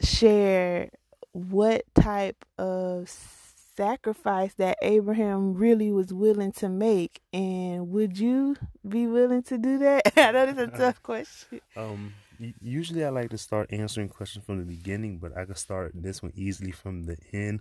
share 0.00 0.90
what 1.32 1.82
type 1.94 2.44
of 2.58 3.08
sacrifice 3.76 4.54
that 4.54 4.78
Abraham 4.82 5.54
really 5.54 5.92
was 5.92 6.12
willing 6.12 6.52
to 6.52 6.68
make? 6.68 7.20
And 7.32 7.90
would 7.90 8.18
you 8.18 8.56
be 8.86 9.06
willing 9.06 9.42
to 9.44 9.58
do 9.58 9.78
that? 9.78 10.12
I 10.16 10.32
know 10.32 10.44
it's 10.44 10.58
a 10.58 10.66
tough 10.66 11.02
question. 11.02 11.60
Um, 11.76 12.14
usually 12.60 13.04
I 13.04 13.10
like 13.10 13.30
to 13.30 13.38
start 13.38 13.72
answering 13.72 14.08
questions 14.08 14.44
from 14.44 14.58
the 14.58 14.64
beginning, 14.64 15.18
but 15.18 15.36
I 15.36 15.44
can 15.44 15.54
start 15.54 15.92
this 15.94 16.22
one 16.22 16.32
easily 16.34 16.72
from 16.72 17.04
the 17.04 17.16
end. 17.32 17.60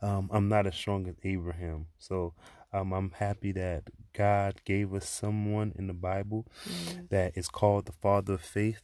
Um, 0.00 0.28
I'm 0.32 0.48
not 0.48 0.66
as 0.66 0.74
strong 0.74 1.08
as 1.08 1.14
Abraham, 1.24 1.86
so 1.98 2.34
um, 2.74 2.92
I'm 2.92 3.12
happy 3.12 3.52
that 3.52 3.84
God 4.12 4.56
gave 4.64 4.92
us 4.92 5.08
someone 5.08 5.72
in 5.76 5.86
the 5.86 5.94
Bible 5.94 6.46
mm. 6.68 7.08
that 7.08 7.36
is 7.36 7.48
called 7.48 7.86
the 7.86 7.92
Father 7.92 8.34
of 8.34 8.40
Faith. 8.40 8.82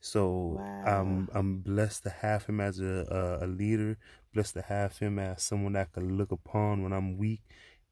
So 0.00 0.58
wow. 0.58 0.84
I'm 0.86 1.28
I'm 1.34 1.58
blessed 1.58 2.04
to 2.04 2.10
have 2.10 2.44
him 2.46 2.60
as 2.60 2.78
a, 2.78 3.38
a, 3.40 3.46
a 3.46 3.48
leader, 3.48 3.98
blessed 4.32 4.54
to 4.54 4.62
have 4.62 4.98
him 4.98 5.18
as 5.18 5.42
someone 5.42 5.72
that 5.72 5.88
I 5.92 6.00
can 6.00 6.16
look 6.16 6.30
upon 6.30 6.82
when 6.82 6.92
I'm 6.92 7.16
weak, 7.16 7.40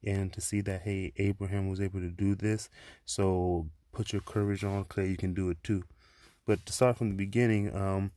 and 0.05 0.33
to 0.33 0.41
see 0.41 0.61
that 0.63 0.83
hey 0.83 1.13
Abraham 1.17 1.69
was 1.69 1.81
able 1.81 2.01
to 2.01 2.11
do 2.11 2.35
this. 2.35 2.69
So 3.05 3.69
put 3.93 4.13
your 4.13 4.23
courage 4.23 4.63
on, 4.63 4.85
Clay. 4.85 5.09
You 5.09 5.17
can 5.17 5.35
do 5.35 5.51
it 5.51 5.59
too. 5.65 5.85
But 6.47 6.65
to 6.67 6.73
start 6.73 6.99
from 6.99 7.09
the 7.09 7.17
beginning, 7.17 7.75
um, 7.75 8.13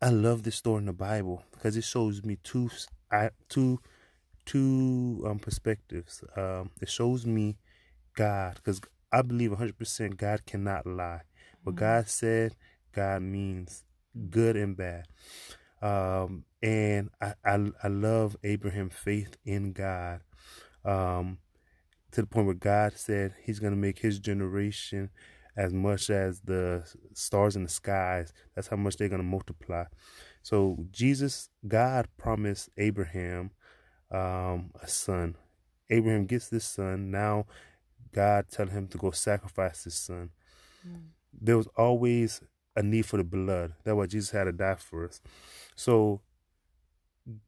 I 0.00 0.10
love 0.10 0.44
this 0.44 0.56
story 0.56 0.78
in 0.78 0.86
the 0.86 0.92
Bible 0.92 1.42
because 1.52 1.76
it 1.76 1.84
shows 1.84 2.24
me 2.24 2.38
two 2.42 2.70
I, 3.10 3.30
two 3.48 3.80
two 4.50 5.24
um, 5.28 5.38
perspectives. 5.38 6.24
Um, 6.36 6.70
it 6.80 6.88
shows 6.88 7.24
me 7.24 7.56
God 8.16 8.56
because 8.56 8.80
I 9.12 9.22
believe 9.22 9.52
100% 9.52 10.16
God 10.16 10.44
cannot 10.44 10.86
lie. 10.86 11.22
What 11.62 11.76
mm-hmm. 11.76 11.84
God 11.84 12.08
said, 12.08 12.56
God 12.92 13.22
means 13.22 13.84
good 14.28 14.56
and 14.56 14.76
bad. 14.76 15.06
Um, 15.80 16.44
and 16.62 17.10
I, 17.20 17.34
I, 17.44 17.70
I 17.84 17.88
love 17.88 18.36
Abraham's 18.42 18.94
faith 18.94 19.36
in 19.44 19.72
God 19.72 20.20
um, 20.84 21.38
to 22.10 22.22
the 22.22 22.26
point 22.26 22.46
where 22.46 22.54
God 22.56 22.94
said 22.96 23.34
He's 23.44 23.60
going 23.60 23.72
to 23.72 23.78
make 23.78 24.00
His 24.00 24.18
generation 24.18 25.10
as 25.56 25.72
much 25.72 26.10
as 26.10 26.40
the 26.40 26.82
stars 27.14 27.54
in 27.54 27.62
the 27.62 27.68
skies. 27.68 28.32
That's 28.56 28.66
how 28.66 28.76
much 28.76 28.96
they're 28.96 29.08
going 29.08 29.22
to 29.22 29.26
multiply. 29.28 29.84
So 30.42 30.86
Jesus, 30.90 31.50
God 31.68 32.08
promised 32.18 32.68
Abraham 32.76 33.52
um, 34.10 34.70
a 34.82 34.88
son. 34.88 35.36
Abraham 35.88 36.26
gets 36.26 36.48
this 36.48 36.64
son. 36.64 37.10
Now 37.10 37.46
God 38.12 38.46
telling 38.50 38.72
him 38.72 38.88
to 38.88 38.98
go 38.98 39.10
sacrifice 39.10 39.84
his 39.84 39.94
son. 39.94 40.30
Mm. 40.86 41.08
There 41.32 41.56
was 41.56 41.68
always 41.76 42.40
a 42.76 42.82
need 42.82 43.06
for 43.06 43.16
the 43.16 43.24
blood. 43.24 43.72
That's 43.84 43.94
why 43.94 44.06
Jesus 44.06 44.30
had 44.30 44.44
to 44.44 44.52
die 44.52 44.76
for 44.76 45.06
us. 45.06 45.20
So 45.76 46.20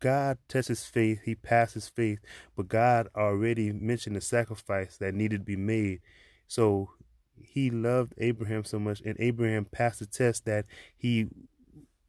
God 0.00 0.38
tests 0.48 0.68
his 0.68 0.84
faith, 0.84 1.22
he 1.24 1.34
passes 1.34 1.88
faith, 1.88 2.20
but 2.56 2.68
God 2.68 3.08
already 3.16 3.72
mentioned 3.72 4.16
the 4.16 4.20
sacrifice 4.20 4.96
that 4.98 5.14
needed 5.14 5.40
to 5.40 5.44
be 5.44 5.56
made. 5.56 6.00
So 6.46 6.90
he 7.34 7.70
loved 7.70 8.14
Abraham 8.18 8.64
so 8.64 8.78
much, 8.78 9.00
and 9.00 9.16
Abraham 9.18 9.64
passed 9.64 10.00
the 10.00 10.06
test 10.06 10.44
that 10.44 10.66
he 10.96 11.28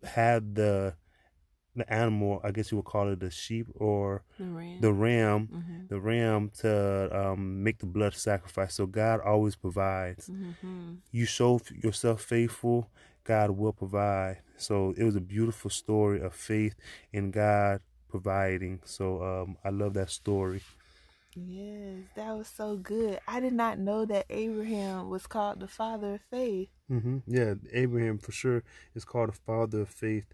had 0.03 0.55
the 0.55 0.95
the 1.75 1.91
animal, 1.91 2.39
I 2.43 2.51
guess 2.51 2.71
you 2.71 2.77
would 2.77 2.85
call 2.85 3.09
it 3.09 3.19
the 3.19 3.31
sheep 3.31 3.67
or 3.75 4.23
the 4.37 4.45
ram, 4.45 4.77
the 4.81 4.93
ram, 4.93 5.47
mm-hmm. 5.47 5.87
the 5.89 5.99
ram 5.99 6.51
to 6.59 7.09
um, 7.31 7.63
make 7.63 7.79
the 7.79 7.85
blood 7.85 8.13
sacrifice. 8.13 8.75
So 8.75 8.85
God 8.85 9.21
always 9.21 9.55
provides. 9.55 10.29
Mm-hmm. 10.29 10.95
You 11.11 11.25
show 11.25 11.59
yourself 11.83 12.21
faithful, 12.21 12.89
God 13.23 13.51
will 13.51 13.73
provide. 13.73 14.41
So 14.57 14.93
it 14.97 15.03
was 15.03 15.15
a 15.15 15.21
beautiful 15.21 15.69
story 15.69 16.21
of 16.21 16.33
faith 16.33 16.75
in 17.11 17.31
God 17.31 17.81
providing. 18.09 18.81
So 18.85 19.23
um, 19.23 19.57
I 19.63 19.69
love 19.69 19.93
that 19.95 20.11
story. 20.11 20.61
Yes, 21.35 22.03
that 22.15 22.37
was 22.37 22.47
so 22.47 22.77
good. 22.77 23.19
I 23.27 23.39
did 23.39 23.53
not 23.53 23.79
know 23.79 24.05
that 24.05 24.27
Abraham 24.29 25.09
was 25.09 25.25
called 25.25 25.59
the 25.59 25.67
father 25.67 26.15
of 26.15 26.21
faith. 26.29 26.69
Mm-hmm. 26.91 27.19
Yeah, 27.25 27.55
Abraham 27.71 28.19
for 28.19 28.31
sure 28.31 28.63
is 28.93 29.03
called 29.03 29.29
the 29.29 29.39
father 29.45 29.81
of 29.81 29.89
faith 29.89 30.25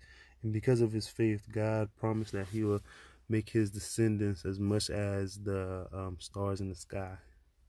and 0.44 0.54
because 0.54 0.82
of 0.82 0.92
his 0.92 1.08
faith, 1.08 1.48
God 1.52 1.90
promised 2.00 2.32
that 2.34 2.48
he 2.48 2.64
will 2.64 2.82
make 3.28 3.50
his 3.50 3.70
descendants 3.70 4.46
as 4.46 4.60
much 4.60 4.90
as 4.90 5.38
the 5.38 5.88
um, 5.94 6.18
stars 6.20 6.62
in 6.62 6.70
the 6.70 6.76
sky. 6.76 7.18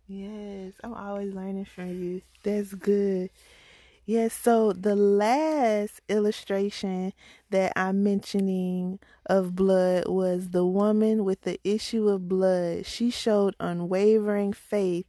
Yes, 0.06 0.72
I'm 0.82 0.94
always 0.94 1.34
learning 1.34 1.66
from 1.66 2.02
you. 2.02 2.22
That's 2.42 2.74
good. 2.74 3.30
Yes, 4.06 4.32
so 4.34 4.72
the 4.72 4.96
last 4.96 6.00
illustration 6.08 7.12
that 7.50 7.72
I'm 7.76 8.02
mentioning 8.02 8.98
of 9.26 9.54
blood 9.54 10.08
was 10.08 10.50
the 10.50 10.66
woman 10.66 11.24
with 11.24 11.42
the 11.42 11.60
issue 11.62 12.08
of 12.08 12.28
blood. 12.28 12.86
She 12.86 13.10
showed 13.10 13.54
unwavering 13.60 14.52
faith 14.52 15.06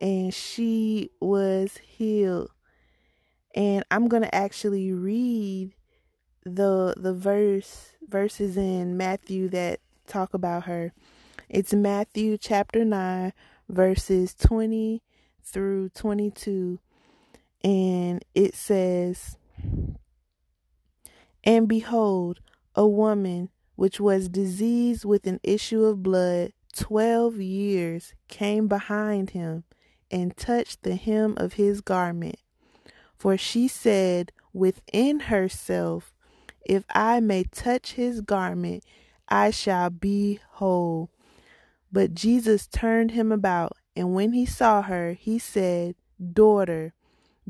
and 0.00 0.32
she 0.32 1.10
was 1.20 1.76
healed. 1.78 2.50
And 3.54 3.84
I'm 3.90 4.08
going 4.08 4.22
to 4.22 4.34
actually 4.34 4.92
read 4.92 5.74
the 6.44 6.94
the 6.96 7.14
verse 7.14 7.92
verses 8.08 8.56
in 8.56 8.96
Matthew 8.96 9.48
that 9.50 9.80
talk 10.06 10.34
about 10.34 10.64
her. 10.64 10.92
It's 11.48 11.72
Matthew 11.72 12.36
chapter 12.38 12.84
9 12.84 13.32
verses 13.68 14.34
20 14.34 15.02
through 15.44 15.88
22 15.90 16.78
and 17.62 18.24
it 18.34 18.54
says 18.54 19.36
And 21.44 21.68
behold 21.68 22.40
a 22.74 22.86
woman 22.86 23.50
which 23.76 24.00
was 24.00 24.28
diseased 24.28 25.04
with 25.04 25.26
an 25.26 25.40
issue 25.42 25.84
of 25.84 26.02
blood 26.02 26.52
12 26.74 27.40
years 27.40 28.14
came 28.28 28.66
behind 28.66 29.30
him 29.30 29.64
and 30.10 30.36
touched 30.36 30.82
the 30.82 30.96
hem 30.96 31.34
of 31.36 31.54
his 31.54 31.80
garment 31.80 32.36
for 33.16 33.36
she 33.36 33.68
said 33.68 34.32
within 34.52 35.20
herself 35.20 36.11
if 36.64 36.84
I 36.94 37.20
may 37.20 37.44
touch 37.44 37.92
his 37.92 38.20
garment, 38.20 38.84
I 39.28 39.50
shall 39.50 39.90
be 39.90 40.40
whole. 40.52 41.10
But 41.90 42.14
Jesus 42.14 42.66
turned 42.66 43.10
him 43.10 43.30
about, 43.32 43.76
and 43.94 44.14
when 44.14 44.32
he 44.32 44.46
saw 44.46 44.82
her, 44.82 45.12
he 45.12 45.38
said, 45.38 45.94
Daughter, 46.32 46.94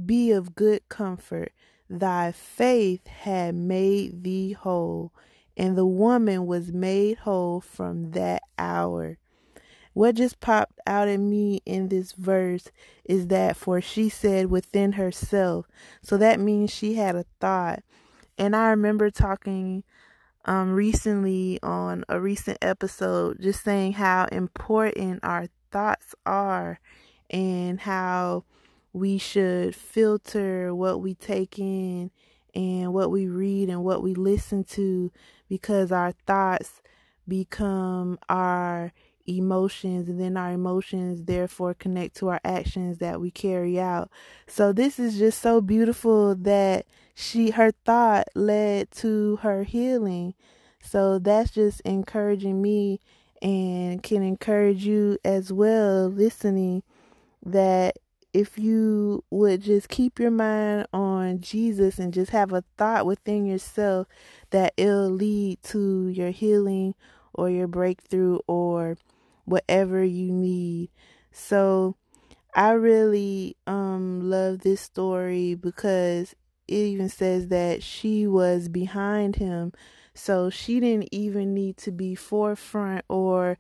be 0.05 0.33
of 0.33 0.55
good 0.55 0.89
comfort. 0.89 1.53
Thy 1.89 2.33
faith 2.33 3.07
had 3.07 3.55
made 3.55 4.25
thee 4.25 4.53
whole. 4.53 5.13
And 5.57 5.77
the 5.77 5.87
woman 5.87 6.47
was 6.47 6.73
made 6.73 7.19
whole 7.19 7.61
from 7.61 8.13
that 8.13 8.43
hour. 8.59 9.19
What 9.93 10.15
just 10.15 10.41
popped 10.41 10.81
out 10.87 11.09
at 11.09 11.21
me 11.21 11.61
in 11.67 11.89
this 11.89 12.13
verse 12.13 12.69
is 13.05 13.27
that 13.27 13.57
for 13.57 13.83
she 13.83 14.09
said 14.09 14.47
within 14.47 14.93
herself. 14.93 15.67
So 16.01 16.17
that 16.17 16.41
means 16.41 16.71
she 16.71 16.95
had 16.95 17.15
a 17.15 17.27
thought 17.41 17.83
and 18.39 18.57
I 18.57 18.71
remember 18.71 19.11
talking 19.11 19.85
um, 20.45 20.73
recently 20.73 21.59
on 21.63 22.05
a 22.09 22.21
recent 22.21 22.59
episode, 22.63 23.41
just 23.41 23.63
saying 23.63 23.95
how 23.95 24.27
important 24.33 25.21
our 25.23 25.47
thoughts 25.71 26.15
are 26.27 26.81
and 27.31 27.81
how 27.81 28.45
we 28.93 29.19
should 29.19 29.75
filter 29.75 30.75
what 30.75 31.01
we 31.01 31.15
take 31.15 31.59
in 31.59 32.11
and 32.55 32.93
what 32.93 33.11
we 33.11 33.27
read 33.27 33.69
and 33.69 33.83
what 33.83 34.03
we 34.03 34.15
listen 34.15 34.65
to 34.65 35.11
because 35.49 35.91
our 35.91 36.13
thoughts 36.27 36.83
become 37.27 38.19
our 38.29 38.93
emotions 39.27 40.09
and 40.09 40.21
then 40.21 40.37
our 40.37 40.53
emotions 40.53 41.23
therefore 41.25 41.73
connect 41.73 42.17
to 42.17 42.29
our 42.29 42.41
actions 42.45 42.99
that 42.99 43.21
we 43.21 43.31
carry 43.31 43.79
out. 43.79 44.11
So 44.47 44.73
this 44.73 44.99
is 44.99 45.19
just 45.19 45.41
so 45.41 45.61
beautiful 45.61 46.35
that 46.35 46.87
she 47.15 47.51
her 47.51 47.73
thought 47.85 48.29
led 48.35 48.91
to 48.93 49.37
her 49.43 49.65
healing. 49.65 50.35
So 50.83 51.19
that's 51.19 51.51
just 51.51 51.81
encouraging 51.83 52.61
me 52.61 53.01
and 53.41 54.03
can 54.03 54.23
encourage 54.23 54.85
you 54.85 55.19
as 55.25 55.53
well 55.53 56.09
listening 56.09 56.83
that 57.45 57.99
if 58.33 58.59
you 58.59 59.23
would 59.31 59.63
just 59.63 59.89
keep 59.89 60.19
your 60.19 60.31
mind 60.31 60.87
on 60.93 61.41
Jesus 61.41 61.99
and 61.99 62.15
just 62.15 62.31
have 62.31 62.53
a 62.53 62.65
thought 62.79 63.05
within 63.05 63.45
yourself 63.45 64.07
that 64.51 64.73
it'll 64.77 65.11
lead 65.11 65.63
to 65.65 66.09
your 66.09 66.31
healing 66.31 66.95
or 67.35 67.51
your 67.51 67.67
breakthrough 67.67 68.39
or 68.47 68.97
whatever 69.45 70.03
you 70.03 70.33
need. 70.33 70.91
So 71.31 71.97
I 72.55 72.73
really 72.73 73.57
um 73.67 74.31
love 74.31 74.61
this 74.61 74.81
story 74.81 75.55
because 75.55 76.35
it 76.69 76.75
even 76.75 77.09
says 77.09 77.49
that 77.49 77.83
she 77.83 78.27
was 78.27 78.69
behind 78.69 79.37
him. 79.37 79.73
So 80.15 80.51
she 80.51 80.81
didn't 80.81 81.09
even 81.13 81.55
need 81.55 81.77
to 81.79 81.91
be 81.91 82.15
forefront 82.15 83.05
or 83.09 83.59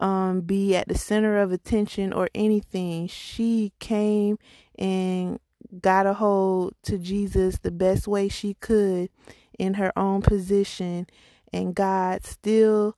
um, 0.00 0.40
be 0.40 0.74
at 0.76 0.88
the 0.88 0.96
center 0.98 1.38
of 1.38 1.52
attention 1.52 2.12
or 2.12 2.28
anything. 2.34 3.06
She 3.06 3.72
came 3.78 4.38
and 4.78 5.38
got 5.80 6.06
a 6.06 6.14
hold 6.14 6.74
to 6.82 6.98
Jesus 6.98 7.58
the 7.58 7.70
best 7.70 8.06
way 8.06 8.28
she 8.28 8.54
could 8.54 9.10
in 9.58 9.74
her 9.74 9.92
own 9.96 10.22
position, 10.22 11.06
and 11.52 11.74
God 11.74 12.24
still 12.24 12.96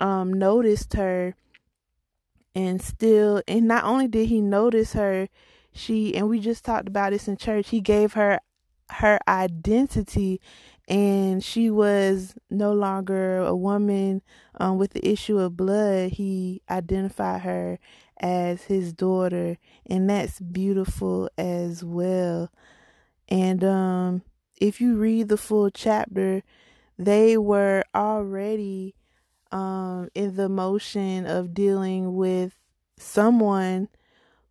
um, 0.00 0.32
noticed 0.32 0.94
her 0.94 1.34
and 2.54 2.80
still 2.82 3.42
and 3.46 3.68
not 3.68 3.84
only 3.84 4.08
did 4.08 4.28
he 4.28 4.40
notice 4.40 4.94
her 4.94 5.28
she 5.72 6.14
and 6.14 6.28
we 6.28 6.40
just 6.40 6.64
talked 6.64 6.88
about 6.88 7.12
this 7.12 7.28
in 7.28 7.36
church 7.36 7.68
he 7.70 7.80
gave 7.80 8.14
her 8.14 8.40
her 8.90 9.18
identity 9.28 10.40
and 10.88 11.44
she 11.44 11.70
was 11.70 12.34
no 12.48 12.72
longer 12.72 13.38
a 13.38 13.54
woman 13.54 14.22
um, 14.58 14.78
with 14.78 14.92
the 14.92 15.06
issue 15.06 15.38
of 15.38 15.56
blood. 15.56 16.12
He 16.12 16.62
identified 16.70 17.42
her 17.42 17.78
as 18.18 18.64
his 18.64 18.92
daughter 18.94 19.58
and 19.86 20.08
that's 20.08 20.40
beautiful 20.40 21.28
as 21.36 21.84
well. 21.84 22.50
And 23.28 23.62
um, 23.62 24.22
if 24.58 24.80
you 24.80 24.96
read 24.96 25.28
the 25.28 25.36
full 25.36 25.70
chapter 25.70 26.42
they 26.98 27.36
were 27.36 27.84
already 27.94 28.94
um, 29.52 30.08
in 30.14 30.34
the 30.34 30.48
motion 30.48 31.26
of 31.26 31.54
dealing 31.54 32.16
with 32.16 32.58
someone 32.98 33.88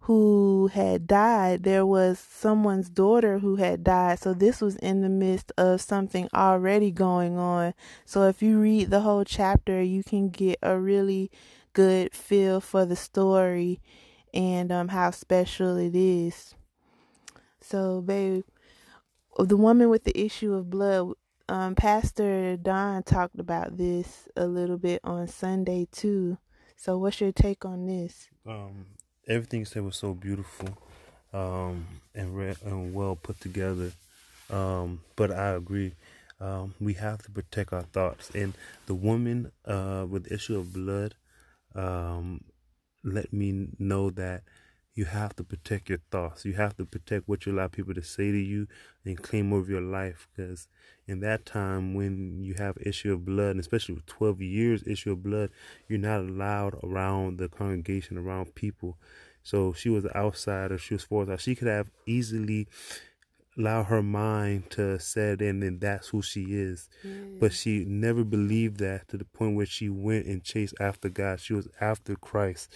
who 0.07 0.69
had 0.71 1.05
died. 1.05 1.63
There 1.63 1.85
was 1.85 2.17
someone's 2.17 2.89
daughter 2.89 3.39
who 3.39 3.57
had 3.57 3.83
died. 3.83 4.19
So 4.19 4.33
this 4.33 4.61
was 4.61 4.77
in 4.77 5.01
the 5.01 5.09
midst 5.09 5.51
of 5.57 5.81
something 5.81 6.29
already 6.33 6.91
going 6.91 7.37
on. 7.37 7.73
So 8.05 8.23
if 8.23 8.41
you 8.41 8.57
read 8.57 8.89
the 8.89 9.01
whole 9.01 9.25
chapter, 9.25 9.81
you 9.81 10.05
can 10.05 10.29
get 10.29 10.59
a 10.63 10.79
really 10.79 11.29
good 11.73 12.13
feel 12.13 12.61
for 12.61 12.85
the 12.85 12.95
story 12.95 13.81
and 14.33 14.71
um, 14.71 14.87
how 14.87 15.11
special 15.11 15.75
it 15.75 15.93
is. 15.93 16.55
So, 17.59 17.99
babe, 17.99 18.45
the 19.37 19.57
woman 19.57 19.89
with 19.89 20.05
the 20.05 20.17
issue 20.17 20.53
of 20.53 20.69
blood, 20.69 21.15
um, 21.49 21.75
Pastor 21.75 22.55
Don 22.55 23.03
talked 23.03 23.39
about 23.39 23.75
this 23.75 24.29
a 24.37 24.45
little 24.45 24.77
bit 24.77 25.01
on 25.03 25.27
Sunday 25.27 25.85
too. 25.91 26.37
So, 26.77 26.97
what's 26.97 27.19
your 27.19 27.33
take 27.33 27.65
on 27.65 27.87
this? 27.87 28.29
Um, 28.45 28.85
everything 29.27 29.65
said 29.65 29.83
was 29.83 29.95
so 29.97 30.13
beautiful, 30.13 30.69
um, 31.33 31.85
and 32.15 32.35
re- 32.35 32.55
and 32.65 32.93
well 32.93 33.15
put 33.15 33.39
together. 33.41 33.91
Um, 34.49 35.01
but 35.15 35.31
I 35.31 35.49
agree. 35.49 35.93
Um, 36.39 36.75
we 36.79 36.93
have 36.93 37.21
to 37.23 37.31
protect 37.31 37.73
our 37.73 37.83
thoughts. 37.83 38.29
And 38.35 38.53
the 38.85 38.95
woman 38.95 39.51
uh, 39.65 40.05
with 40.09 40.25
the 40.25 40.35
issue 40.35 40.57
of 40.57 40.73
blood 40.73 41.15
um, 41.75 42.43
let 43.03 43.33
me 43.33 43.69
know 43.79 44.09
that 44.11 44.43
you 44.97 45.05
have 45.05 45.35
to 45.35 45.43
protect 45.43 45.89
your 45.89 45.99
thoughts. 46.09 46.43
You 46.43 46.53
have 46.53 46.75
to 46.77 46.85
protect 46.85 47.29
what 47.29 47.45
you 47.45 47.51
allow 47.53 47.67
people 47.67 47.93
to 47.93 48.01
say 48.01 48.31
to 48.31 48.37
you 48.37 48.67
and 49.05 49.21
claim 49.21 49.53
over 49.53 49.69
your 49.69 49.81
life. 49.81 50.27
Because 50.35 50.67
in 51.07 51.19
that 51.19 51.45
time, 51.45 51.93
when 51.93 52.41
you 52.41 52.55
have 52.57 52.77
issue 52.81 53.13
of 53.13 53.23
blood, 53.23 53.51
and 53.51 53.59
especially 53.59 53.93
with 53.93 54.07
12 54.07 54.41
years 54.41 54.83
issue 54.87 55.11
of 55.11 55.21
blood, 55.21 55.51
you're 55.87 55.99
not 55.99 56.21
allowed 56.21 56.79
around 56.83 57.37
the 57.37 57.47
congregation, 57.47 58.17
around 58.17 58.55
people. 58.55 58.97
So 59.43 59.71
she 59.71 59.87
was 59.89 60.03
an 60.03 60.11
outsider. 60.15 60.79
She 60.79 60.95
was 60.95 61.03
forced 61.03 61.29
out. 61.29 61.41
She 61.41 61.53
could 61.53 61.67
have 61.67 61.91
easily 62.07 62.67
allow 63.55 63.83
her 63.83 64.01
mind 64.01 64.71
to 64.71 64.99
set 64.99 65.41
in 65.41 65.61
and 65.61 65.79
that's 65.79 66.07
who 66.07 66.23
she 66.23 66.55
is. 66.55 66.89
Mm. 67.05 67.39
But 67.39 67.53
she 67.53 67.85
never 67.85 68.23
believed 68.23 68.77
that 68.77 69.07
to 69.09 69.17
the 69.17 69.25
point 69.25 69.55
where 69.55 69.65
she 69.67 69.89
went 69.89 70.25
and 70.25 70.43
chased 70.43 70.73
after 70.79 71.07
God. 71.07 71.39
She 71.39 71.53
was 71.53 71.67
after 71.79 72.15
Christ 72.15 72.75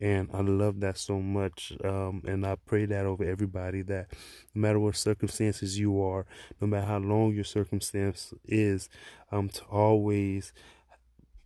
and 0.00 0.30
I 0.32 0.40
love 0.40 0.80
that 0.80 0.96
so 0.96 1.20
much. 1.20 1.72
Um, 1.84 2.22
and 2.26 2.46
I 2.46 2.56
pray 2.56 2.86
that 2.86 3.04
over 3.04 3.24
everybody 3.24 3.82
that 3.82 4.08
no 4.54 4.62
matter 4.62 4.80
what 4.80 4.96
circumstances 4.96 5.78
you 5.78 6.00
are, 6.02 6.26
no 6.60 6.66
matter 6.66 6.86
how 6.86 6.98
long 6.98 7.34
your 7.34 7.44
circumstance 7.44 8.32
is, 8.44 8.88
um, 9.30 9.48
to 9.50 9.62
always 9.64 10.52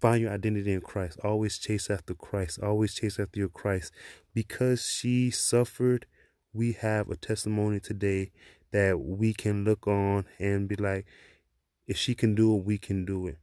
find 0.00 0.22
your 0.22 0.32
identity 0.32 0.72
in 0.72 0.80
Christ. 0.80 1.18
Always 1.24 1.58
chase 1.58 1.90
after 1.90 2.14
Christ. 2.14 2.60
Always 2.62 2.94
chase 2.94 3.18
after 3.18 3.40
your 3.40 3.48
Christ. 3.48 3.92
Because 4.32 4.86
she 4.86 5.30
suffered, 5.30 6.06
we 6.52 6.72
have 6.72 7.10
a 7.10 7.16
testimony 7.16 7.80
today 7.80 8.30
that 8.70 9.00
we 9.00 9.32
can 9.32 9.64
look 9.64 9.88
on 9.88 10.26
and 10.38 10.68
be 10.68 10.76
like, 10.76 11.06
if 11.86 11.96
she 11.96 12.14
can 12.14 12.34
do 12.34 12.56
it, 12.56 12.64
we 12.64 12.78
can 12.78 13.04
do 13.04 13.26
it. 13.26 13.38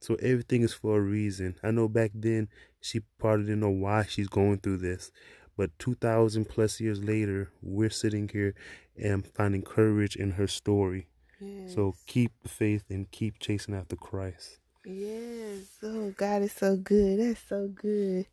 So 0.00 0.14
everything 0.16 0.62
is 0.62 0.72
for 0.74 0.98
a 0.98 1.00
reason. 1.00 1.56
I 1.62 1.70
know 1.70 1.88
back 1.88 2.12
then 2.14 2.48
she 2.80 3.00
probably 3.18 3.46
didn't 3.46 3.60
know 3.60 3.70
why 3.70 4.04
she's 4.08 4.28
going 4.28 4.58
through 4.58 4.78
this, 4.78 5.10
But 5.56 5.70
2,000 5.78 6.44
plus 6.44 6.80
years 6.80 7.02
later, 7.02 7.50
we're 7.62 7.90
sitting 7.90 8.28
here 8.28 8.54
and 8.96 9.26
finding 9.26 9.62
courage 9.62 10.14
in 10.16 10.32
her 10.32 10.46
story. 10.46 11.08
Yes. 11.40 11.74
So 11.74 11.94
keep 12.06 12.32
the 12.42 12.48
faith 12.48 12.84
and 12.90 13.10
keep 13.10 13.38
chasing 13.38 13.74
after 13.74 13.96
Christ. 13.96 14.58
Yes. 14.84 15.78
Oh, 15.82 16.12
God 16.16 16.42
is 16.42 16.52
so 16.52 16.76
good. 16.76 17.20
That's 17.20 17.40
so 17.48 17.68
good. 17.68 18.26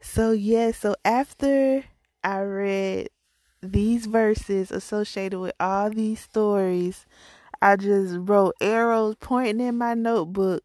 So, 0.00 0.32
yeah, 0.32 0.72
so 0.72 0.96
after 1.04 1.84
I 2.22 2.40
read 2.40 3.08
these 3.62 4.06
verses 4.06 4.70
associated 4.70 5.38
with 5.38 5.54
all 5.58 5.90
these 5.90 6.20
stories, 6.20 7.06
I 7.62 7.76
just 7.76 8.16
wrote 8.18 8.54
arrows 8.60 9.16
pointing 9.20 9.66
in 9.66 9.78
my 9.78 9.94
notebook 9.94 10.62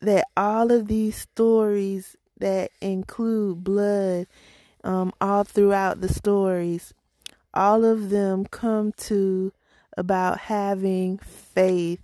that 0.00 0.26
all 0.36 0.70
of 0.70 0.88
these 0.88 1.16
stories 1.16 2.16
that 2.38 2.70
include 2.80 3.64
blood 3.64 4.26
um, 4.84 5.12
all 5.20 5.44
throughout 5.44 6.00
the 6.00 6.08
stories, 6.08 6.94
all 7.52 7.84
of 7.84 8.10
them 8.10 8.46
come 8.46 8.92
to 8.92 9.52
about 9.96 10.38
having 10.38 11.18
faith. 11.18 12.00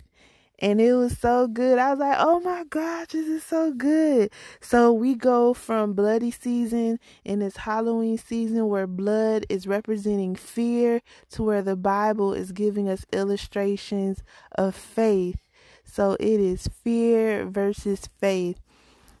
And 0.59 0.79
it 0.79 0.93
was 0.93 1.17
so 1.17 1.47
good. 1.47 1.79
I 1.79 1.91
was 1.91 1.99
like, 1.99 2.17
oh 2.17 2.39
my 2.39 2.63
gosh, 2.69 3.07
this 3.07 3.27
is 3.27 3.43
so 3.43 3.73
good. 3.73 4.31
So 4.61 4.91
we 4.93 5.13
go 5.13 5.53
from 5.53 5.93
bloody 5.93 6.31
season 6.31 6.97
and 7.25 7.43
it's 7.43 7.57
Halloween 7.57 8.17
season 8.17 8.69
where 8.69 8.87
blood 8.87 9.45
is 9.49 9.67
representing 9.67 10.35
fear 10.35 11.01
to 11.31 11.43
where 11.43 11.61
the 11.61 11.75
Bible 11.75 12.33
is 12.33 12.53
giving 12.53 12.87
us 12.87 13.05
illustrations 13.11 14.23
of 14.53 14.75
faith. 14.75 15.44
So 15.85 16.17
it 16.19 16.39
is 16.39 16.67
fear 16.83 17.45
versus 17.45 18.09
faith. 18.19 18.59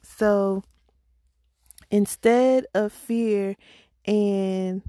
So 0.01 0.63
instead 1.89 2.65
of 2.73 2.91
fear 2.91 3.55
and 4.05 4.81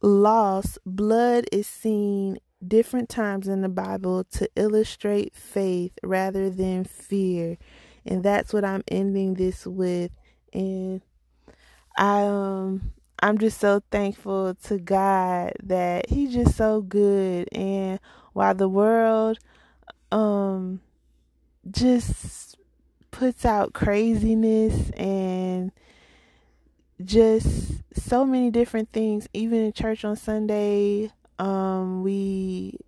loss, 0.00 0.78
blood 0.86 1.46
is 1.50 1.66
seen 1.66 2.38
different 2.66 3.08
times 3.08 3.48
in 3.48 3.62
the 3.62 3.68
Bible 3.68 4.24
to 4.24 4.48
illustrate 4.56 5.34
faith 5.34 5.98
rather 6.02 6.48
than 6.48 6.84
fear. 6.84 7.58
And 8.06 8.22
that's 8.22 8.52
what 8.52 8.64
I'm 8.64 8.84
ending 8.88 9.34
this 9.34 9.66
with. 9.66 10.12
And 10.52 11.02
I 11.96 12.22
um 12.22 12.92
I'm 13.20 13.38
just 13.38 13.58
so 13.58 13.80
thankful 13.90 14.54
to 14.64 14.78
God 14.78 15.52
that 15.62 16.10
he's 16.10 16.34
just 16.34 16.56
so 16.56 16.82
good 16.82 17.48
and 17.52 18.00
while 18.32 18.54
the 18.54 18.68
world 18.68 19.38
um 20.14 20.80
just 21.68 22.56
puts 23.10 23.44
out 23.44 23.72
craziness 23.72 24.90
and 24.90 25.72
just 27.04 27.82
so 27.92 28.24
many 28.24 28.50
different 28.50 28.90
things. 28.92 29.28
Even 29.32 29.58
in 29.58 29.72
church 29.72 30.04
on 30.04 30.16
Sunday 30.16 31.10
um 31.38 32.04
we 32.04 32.78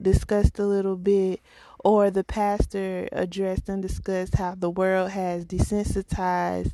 discussed 0.00 0.58
a 0.58 0.66
little 0.66 0.96
bit 0.96 1.40
or 1.84 2.10
the 2.10 2.24
pastor 2.24 3.08
addressed 3.12 3.68
and 3.68 3.80
discussed 3.80 4.34
how 4.34 4.56
the 4.56 4.70
world 4.70 5.10
has 5.10 5.44
desensitized 5.44 6.72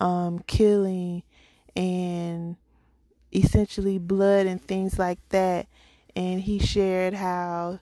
um 0.00 0.38
killing 0.46 1.22
and 1.76 2.56
essentially 3.34 3.98
blood 3.98 4.46
and 4.46 4.62
things 4.62 4.98
like 4.98 5.18
that. 5.28 5.66
And 6.16 6.40
he 6.40 6.58
shared 6.58 7.14
how 7.14 7.80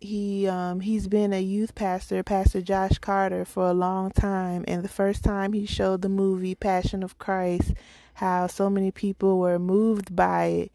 he 0.00 0.46
um 0.46 0.80
he's 0.80 1.08
been 1.08 1.32
a 1.32 1.40
youth 1.40 1.74
pastor, 1.74 2.22
Pastor 2.22 2.60
Josh 2.60 2.98
Carter, 2.98 3.44
for 3.44 3.66
a 3.68 3.74
long 3.74 4.10
time. 4.10 4.64
And 4.68 4.82
the 4.82 4.88
first 4.88 5.24
time 5.24 5.52
he 5.52 5.66
showed 5.66 6.02
the 6.02 6.08
movie 6.08 6.54
Passion 6.54 7.02
of 7.02 7.18
Christ, 7.18 7.72
how 8.14 8.46
so 8.46 8.68
many 8.68 8.90
people 8.90 9.38
were 9.38 9.58
moved 9.58 10.14
by 10.14 10.44
it 10.44 10.72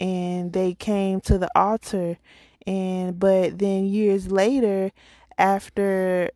and 0.00 0.52
they 0.52 0.74
came 0.74 1.20
to 1.22 1.38
the 1.38 1.50
altar. 1.54 2.18
And 2.66 3.18
but 3.18 3.58
then 3.58 3.84
years 3.86 4.30
later, 4.30 4.92
after 5.38 6.30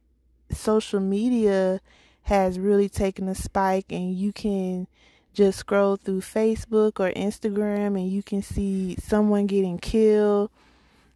social 0.50 1.00
media 1.00 1.80
has 2.22 2.58
really 2.58 2.88
taken 2.88 3.28
a 3.28 3.34
spike 3.34 3.86
and 3.90 4.14
you 4.14 4.32
can 4.32 4.86
just 5.34 5.58
scroll 5.58 5.96
through 5.96 6.20
Facebook 6.20 7.00
or 7.00 7.12
Instagram 7.12 7.98
and 7.98 8.08
you 8.08 8.22
can 8.22 8.40
see 8.40 8.96
someone 8.96 9.46
getting 9.46 9.78
killed 9.78 10.50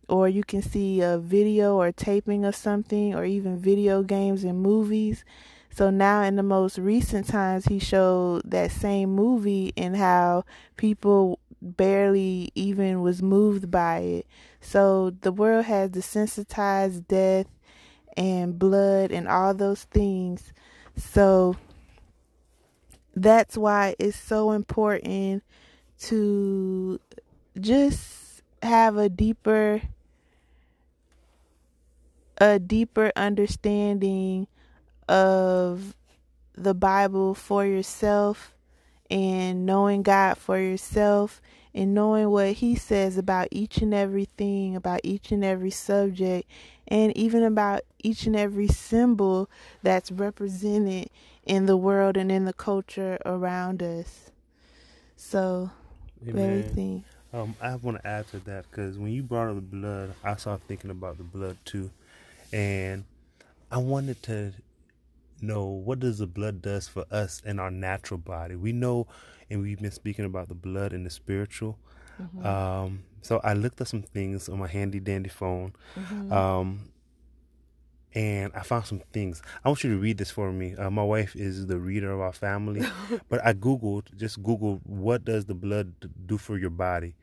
or 0.08 0.28
you 0.28 0.42
can 0.42 0.62
see 0.62 1.00
a 1.00 1.18
video 1.18 1.76
or 1.76 1.92
taping 1.92 2.44
of 2.44 2.56
something 2.56 3.14
or 3.14 3.24
even 3.24 3.58
video 3.58 4.02
games 4.02 4.44
and 4.44 4.60
movies. 4.62 5.24
So 5.70 5.90
now 5.90 6.22
in 6.22 6.36
the 6.36 6.42
most 6.42 6.78
recent 6.78 7.28
times 7.28 7.66
he 7.66 7.78
showed 7.78 8.42
that 8.50 8.70
same 8.70 9.10
movie 9.10 9.72
and 9.76 9.96
how 9.96 10.44
people 10.76 11.38
barely 11.60 12.50
even 12.54 13.02
was 13.02 13.22
moved 13.22 13.70
by 13.70 13.98
it. 13.98 14.26
So 14.60 15.10
the 15.10 15.32
world 15.32 15.66
has 15.66 15.90
desensitized 15.90 17.06
death 17.06 17.46
and 18.16 18.58
blood 18.58 19.12
and 19.12 19.28
all 19.28 19.54
those 19.54 19.84
things. 19.84 20.52
So 20.96 21.56
that's 23.14 23.56
why 23.56 23.94
it's 23.98 24.18
so 24.18 24.52
important 24.52 25.42
to 26.00 27.00
just 27.60 28.42
have 28.62 28.96
a 28.96 29.08
deeper 29.08 29.82
a 32.38 32.58
deeper 32.58 33.12
understanding 33.16 34.46
of 35.08 35.94
the 36.54 36.74
Bible 36.74 37.34
for 37.34 37.64
yourself 37.64 38.54
and 39.10 39.64
knowing 39.64 40.02
God 40.02 40.38
for 40.38 40.58
yourself 40.58 41.40
and 41.74 41.94
knowing 41.94 42.30
what 42.30 42.54
He 42.54 42.74
says 42.76 43.16
about 43.18 43.48
each 43.50 43.78
and 43.78 43.94
everything, 43.94 44.74
about 44.74 45.00
each 45.04 45.30
and 45.30 45.44
every 45.44 45.70
subject, 45.70 46.48
and 46.86 47.16
even 47.16 47.42
about 47.42 47.82
each 48.02 48.26
and 48.26 48.36
every 48.36 48.68
symbol 48.68 49.48
that's 49.82 50.10
represented 50.10 51.10
in 51.44 51.66
the 51.66 51.76
world 51.76 52.16
and 52.16 52.32
in 52.32 52.44
the 52.44 52.52
culture 52.52 53.18
around 53.24 53.82
us. 53.82 54.30
So, 55.16 55.70
Amen. 56.26 56.42
everything. 56.42 57.04
Um, 57.32 57.54
I 57.60 57.74
want 57.76 57.98
to 57.98 58.06
add 58.06 58.26
to 58.28 58.38
that 58.40 58.64
because 58.70 58.96
when 58.96 59.12
you 59.12 59.22
brought 59.22 59.50
up 59.50 59.56
the 59.56 59.60
blood, 59.60 60.14
I 60.24 60.36
started 60.36 60.66
thinking 60.66 60.90
about 60.90 61.18
the 61.18 61.24
blood 61.24 61.56
too 61.64 61.90
and 62.52 63.04
I 63.70 63.78
wanted 63.78 64.22
to 64.24 64.52
know 65.40 65.64
what 65.66 66.00
does 66.00 66.18
the 66.18 66.26
blood 66.26 66.62
does 66.62 66.88
for 66.88 67.04
us 67.10 67.42
in 67.44 67.58
our 67.58 67.70
natural 67.70 68.18
body. 68.18 68.56
We 68.56 68.72
know, 68.72 69.06
and 69.50 69.62
we've 69.62 69.80
been 69.80 69.92
speaking 69.92 70.24
about 70.24 70.48
the 70.48 70.54
blood 70.54 70.92
and 70.92 71.04
the 71.04 71.10
spiritual. 71.10 71.78
Mm-hmm. 72.20 72.46
Um, 72.46 73.04
so 73.22 73.40
I 73.44 73.54
looked 73.54 73.80
up 73.80 73.88
some 73.88 74.02
things 74.02 74.48
on 74.48 74.58
my 74.58 74.66
handy 74.66 75.00
dandy 75.00 75.28
phone, 75.28 75.74
mm-hmm. 75.96 76.32
um, 76.32 76.90
and 78.14 78.52
I 78.54 78.62
found 78.62 78.86
some 78.86 79.00
things. 79.12 79.42
I 79.64 79.68
want 79.68 79.84
you 79.84 79.90
to 79.90 79.98
read 79.98 80.18
this 80.18 80.30
for 80.30 80.50
me. 80.50 80.74
Uh, 80.74 80.90
my 80.90 81.02
wife 81.02 81.36
is 81.36 81.66
the 81.66 81.78
reader 81.78 82.10
of 82.10 82.20
our 82.20 82.32
family, 82.32 82.84
but 83.28 83.44
I 83.44 83.52
googled 83.52 84.16
just 84.16 84.42
Google 84.42 84.80
what 84.84 85.24
does 85.24 85.44
the 85.44 85.54
blood 85.54 85.92
do 86.26 86.38
for 86.38 86.58
your 86.58 86.70
body. 86.70 87.14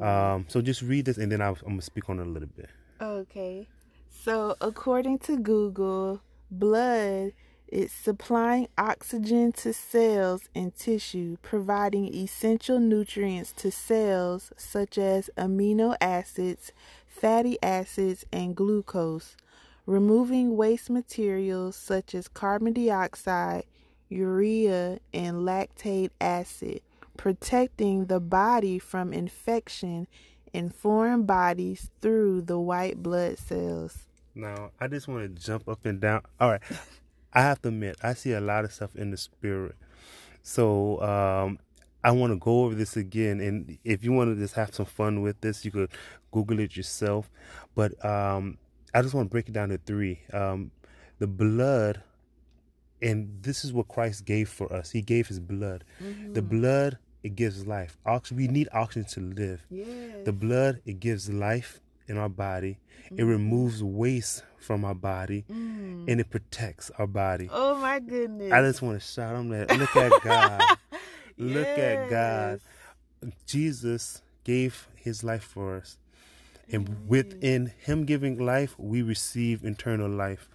Um, 0.00 0.46
so 0.48 0.60
just 0.60 0.82
read 0.82 1.06
this, 1.06 1.16
and 1.16 1.32
then 1.32 1.40
i 1.40 1.48
am 1.48 1.54
gonna 1.54 1.82
speak 1.82 2.08
on 2.08 2.20
it 2.20 2.26
a 2.26 2.30
little 2.30 2.48
bit. 2.54 2.70
Okay. 3.00 3.66
So, 4.22 4.54
according 4.60 5.20
to 5.20 5.38
Google, 5.38 6.20
blood 6.50 7.32
is 7.68 7.90
supplying 7.90 8.68
oxygen 8.76 9.52
to 9.52 9.72
cells 9.72 10.42
and 10.54 10.76
tissue, 10.76 11.38
providing 11.40 12.14
essential 12.14 12.78
nutrients 12.78 13.52
to 13.52 13.70
cells 13.70 14.52
such 14.58 14.98
as 14.98 15.30
amino 15.38 15.96
acids, 16.02 16.70
fatty 17.06 17.56
acids, 17.62 18.26
and 18.30 18.54
glucose, 18.54 19.38
removing 19.86 20.54
waste 20.54 20.90
materials 20.90 21.74
such 21.74 22.14
as 22.14 22.28
carbon 22.28 22.74
dioxide, 22.74 23.64
urea, 24.10 24.98
and 25.14 25.38
lactate 25.38 26.10
acid, 26.20 26.82
protecting 27.16 28.04
the 28.04 28.20
body 28.20 28.78
from 28.78 29.14
infection 29.14 30.06
in 30.52 30.68
foreign 30.68 31.22
bodies 31.22 31.90
through 32.02 32.42
the 32.42 32.58
white 32.58 33.02
blood 33.02 33.38
cells. 33.38 34.08
Now, 34.40 34.70
I 34.80 34.88
just 34.88 35.06
want 35.06 35.36
to 35.36 35.42
jump 35.42 35.68
up 35.68 35.84
and 35.84 36.00
down. 36.00 36.22
All 36.40 36.50
right. 36.50 36.62
I 37.32 37.42
have 37.42 37.60
to 37.62 37.68
admit, 37.68 37.96
I 38.02 38.14
see 38.14 38.32
a 38.32 38.40
lot 38.40 38.64
of 38.64 38.72
stuff 38.72 38.96
in 38.96 39.10
the 39.10 39.16
spirit. 39.16 39.76
So, 40.42 41.00
um, 41.02 41.58
I 42.02 42.12
want 42.12 42.32
to 42.32 42.38
go 42.38 42.64
over 42.64 42.74
this 42.74 42.96
again. 42.96 43.40
And 43.40 43.78
if 43.84 44.02
you 44.02 44.12
want 44.12 44.34
to 44.34 44.40
just 44.40 44.54
have 44.54 44.74
some 44.74 44.86
fun 44.86 45.20
with 45.20 45.40
this, 45.42 45.64
you 45.64 45.70
could 45.70 45.90
Google 46.32 46.58
it 46.60 46.76
yourself. 46.76 47.30
But 47.74 48.02
um, 48.04 48.56
I 48.94 49.02
just 49.02 49.14
want 49.14 49.28
to 49.28 49.30
break 49.30 49.48
it 49.48 49.52
down 49.52 49.68
to 49.68 49.78
three. 49.78 50.20
Um, 50.32 50.70
the 51.18 51.26
blood, 51.26 52.02
and 53.02 53.42
this 53.42 53.64
is 53.64 53.72
what 53.72 53.88
Christ 53.88 54.24
gave 54.24 54.48
for 54.48 54.72
us. 54.72 54.90
He 54.90 55.02
gave 55.02 55.28
his 55.28 55.38
blood. 55.38 55.84
Mm-hmm. 56.02 56.32
The 56.32 56.42
blood, 56.42 56.98
it 57.22 57.36
gives 57.36 57.66
life. 57.66 57.98
Oxygen, 58.06 58.38
we 58.38 58.48
need 58.48 58.68
oxygen 58.72 59.08
to 59.10 59.20
live. 59.20 59.62
Yes. 59.70 60.24
The 60.24 60.32
blood, 60.32 60.80
it 60.86 60.98
gives 60.98 61.28
life 61.28 61.80
in 62.10 62.18
our 62.18 62.28
body. 62.28 62.78
Mm. 63.10 63.20
It 63.20 63.24
removes 63.24 63.82
waste 63.82 64.42
from 64.58 64.84
our 64.84 64.94
body 64.94 65.44
mm. 65.50 66.04
and 66.06 66.20
it 66.20 66.28
protects 66.28 66.90
our 66.98 67.06
body. 67.06 67.48
Oh 67.50 67.76
my 67.76 68.00
goodness. 68.00 68.52
I 68.52 68.60
just 68.62 68.82
want 68.82 69.00
to 69.00 69.06
shout. 69.06 69.34
I'm 69.34 69.48
like, 69.48 69.70
look 69.78 69.96
at 69.96 70.22
God. 70.22 70.62
Look 71.38 71.66
at 71.66 72.10
God. 72.10 72.60
Jesus 73.46 74.20
gave 74.44 74.88
his 74.94 75.24
life 75.24 75.42
for 75.42 75.76
us. 75.76 75.96
And 76.70 77.08
within 77.08 77.72
him 77.78 78.04
giving 78.04 78.38
life, 78.38 78.74
we 78.78 79.00
receive 79.00 79.64
eternal 79.64 80.10
life. 80.10 80.50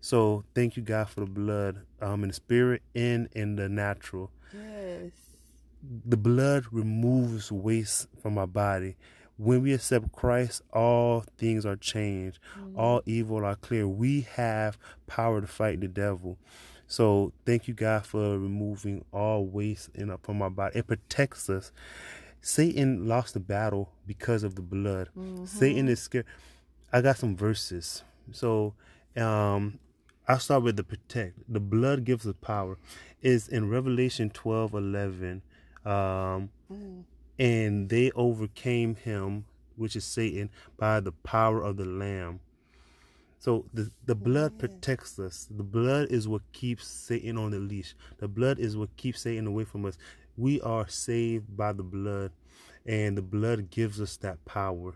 So 0.00 0.44
thank 0.54 0.76
you, 0.76 0.84
God, 0.84 1.08
for 1.08 1.20
the 1.20 1.26
blood, 1.26 1.80
um, 2.00 2.22
in 2.22 2.28
the 2.28 2.34
spirit 2.34 2.82
and 2.94 3.28
in 3.32 3.56
the 3.56 3.68
natural. 3.68 4.30
Yes. 4.54 5.10
The 6.06 6.16
blood 6.16 6.66
removes 6.70 7.50
waste 7.50 8.06
from 8.22 8.38
our 8.38 8.46
body. 8.46 8.96
When 9.42 9.62
we 9.62 9.72
accept 9.72 10.12
Christ, 10.12 10.60
all 10.70 11.24
things 11.38 11.64
are 11.64 11.76
changed. 11.76 12.38
Mm-hmm. 12.58 12.78
All 12.78 13.00
evil 13.06 13.42
are 13.42 13.56
clear. 13.56 13.88
We 13.88 14.20
have 14.32 14.76
power 15.06 15.40
to 15.40 15.46
fight 15.46 15.80
the 15.80 15.88
devil. 15.88 16.36
So 16.86 17.32
thank 17.46 17.66
you, 17.66 17.72
God, 17.72 18.04
for 18.04 18.38
removing 18.38 19.02
all 19.12 19.46
waste 19.46 19.88
in 19.94 20.14
from 20.22 20.42
our 20.42 20.50
body. 20.50 20.80
It 20.80 20.88
protects 20.88 21.48
us. 21.48 21.72
Satan 22.42 23.08
lost 23.08 23.32
the 23.32 23.40
battle 23.40 23.90
because 24.06 24.42
of 24.42 24.56
the 24.56 24.62
blood. 24.62 25.08
Mm-hmm. 25.16 25.46
Satan 25.46 25.88
is 25.88 26.02
scared. 26.02 26.26
I 26.92 27.00
got 27.00 27.16
some 27.16 27.34
verses. 27.34 28.02
So 28.32 28.74
um 29.16 29.78
I'll 30.28 30.38
start 30.38 30.64
with 30.64 30.76
the 30.76 30.84
protect. 30.84 31.38
The 31.48 31.60
blood 31.60 32.04
gives 32.04 32.26
us 32.26 32.34
power. 32.42 32.76
Is 33.22 33.48
in 33.48 33.70
Revelation 33.70 34.28
twelve 34.28 34.74
eleven. 34.74 35.42
Um 35.84 36.50
mm. 36.70 37.04
And 37.40 37.88
they 37.88 38.10
overcame 38.10 38.94
him, 38.94 39.46
which 39.76 39.96
is 39.96 40.04
Satan, 40.04 40.50
by 40.76 41.00
the 41.00 41.12
power 41.12 41.62
of 41.62 41.78
the 41.78 41.86
Lamb. 41.86 42.40
So 43.38 43.64
the 43.72 43.90
the 44.04 44.14
blood 44.14 44.58
protects 44.58 45.18
us. 45.18 45.48
The 45.50 45.62
blood 45.62 46.08
is 46.10 46.28
what 46.28 46.42
keeps 46.52 46.86
Satan 46.86 47.38
on 47.38 47.52
the 47.52 47.58
leash. 47.58 47.94
The 48.18 48.28
blood 48.28 48.58
is 48.58 48.76
what 48.76 48.94
keeps 48.98 49.22
Satan 49.22 49.46
away 49.46 49.64
from 49.64 49.86
us. 49.86 49.96
We 50.36 50.60
are 50.60 50.86
saved 50.86 51.56
by 51.56 51.72
the 51.72 51.82
blood, 51.82 52.32
and 52.84 53.16
the 53.16 53.22
blood 53.22 53.70
gives 53.70 53.98
us 54.02 54.18
that 54.18 54.44
power. 54.44 54.92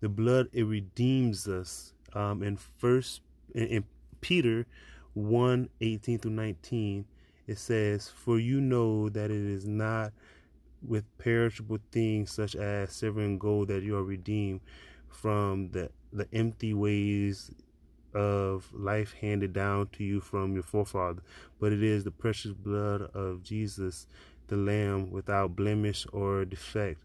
The 0.00 0.08
blood 0.08 0.48
it 0.54 0.64
redeems 0.64 1.46
us. 1.46 1.92
Um, 2.14 2.42
in 2.42 2.56
First 2.56 3.20
in, 3.54 3.66
in 3.66 3.84
Peter 4.22 4.66
1, 5.12 5.68
18 5.82 6.18
through 6.18 6.30
19, 6.30 7.04
it 7.46 7.58
says, 7.58 8.08
For 8.08 8.38
you 8.38 8.60
know 8.60 9.10
that 9.10 9.30
it 9.30 9.36
is 9.36 9.66
not 9.66 10.12
with 10.86 11.04
perishable 11.18 11.78
things 11.92 12.30
such 12.30 12.54
as 12.54 12.92
silver 12.92 13.20
and 13.20 13.40
gold 13.40 13.68
that 13.68 13.82
you 13.82 13.96
are 13.96 14.04
redeemed 14.04 14.60
from 15.08 15.70
the, 15.70 15.90
the 16.12 16.26
empty 16.32 16.74
ways 16.74 17.50
of 18.14 18.68
life 18.72 19.14
handed 19.20 19.52
down 19.52 19.88
to 19.92 20.04
you 20.04 20.20
from 20.20 20.54
your 20.54 20.62
forefather, 20.62 21.22
but 21.60 21.72
it 21.72 21.82
is 21.82 22.04
the 22.04 22.10
precious 22.10 22.52
blood 22.52 23.02
of 23.14 23.42
Jesus 23.42 24.06
the 24.48 24.56
lamb 24.56 25.10
without 25.10 25.56
blemish 25.56 26.06
or 26.12 26.44
defect. 26.44 27.00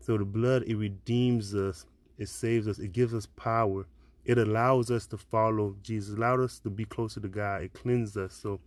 So 0.00 0.16
the 0.16 0.24
blood, 0.24 0.64
it 0.66 0.76
redeems 0.76 1.54
us, 1.54 1.86
it 2.18 2.28
saves 2.28 2.66
us, 2.66 2.78
it 2.78 2.92
gives 2.92 3.14
us 3.14 3.26
power. 3.26 3.86
It 4.24 4.38
allows 4.38 4.90
us 4.90 5.06
to 5.08 5.18
follow 5.18 5.76
Jesus, 5.82 6.16
allowed 6.16 6.40
us 6.40 6.58
to 6.60 6.70
be 6.70 6.84
closer 6.84 7.20
to 7.20 7.28
God, 7.28 7.62
it 7.62 7.72
cleanses 7.72 8.16
us. 8.16 8.34
So 8.34 8.60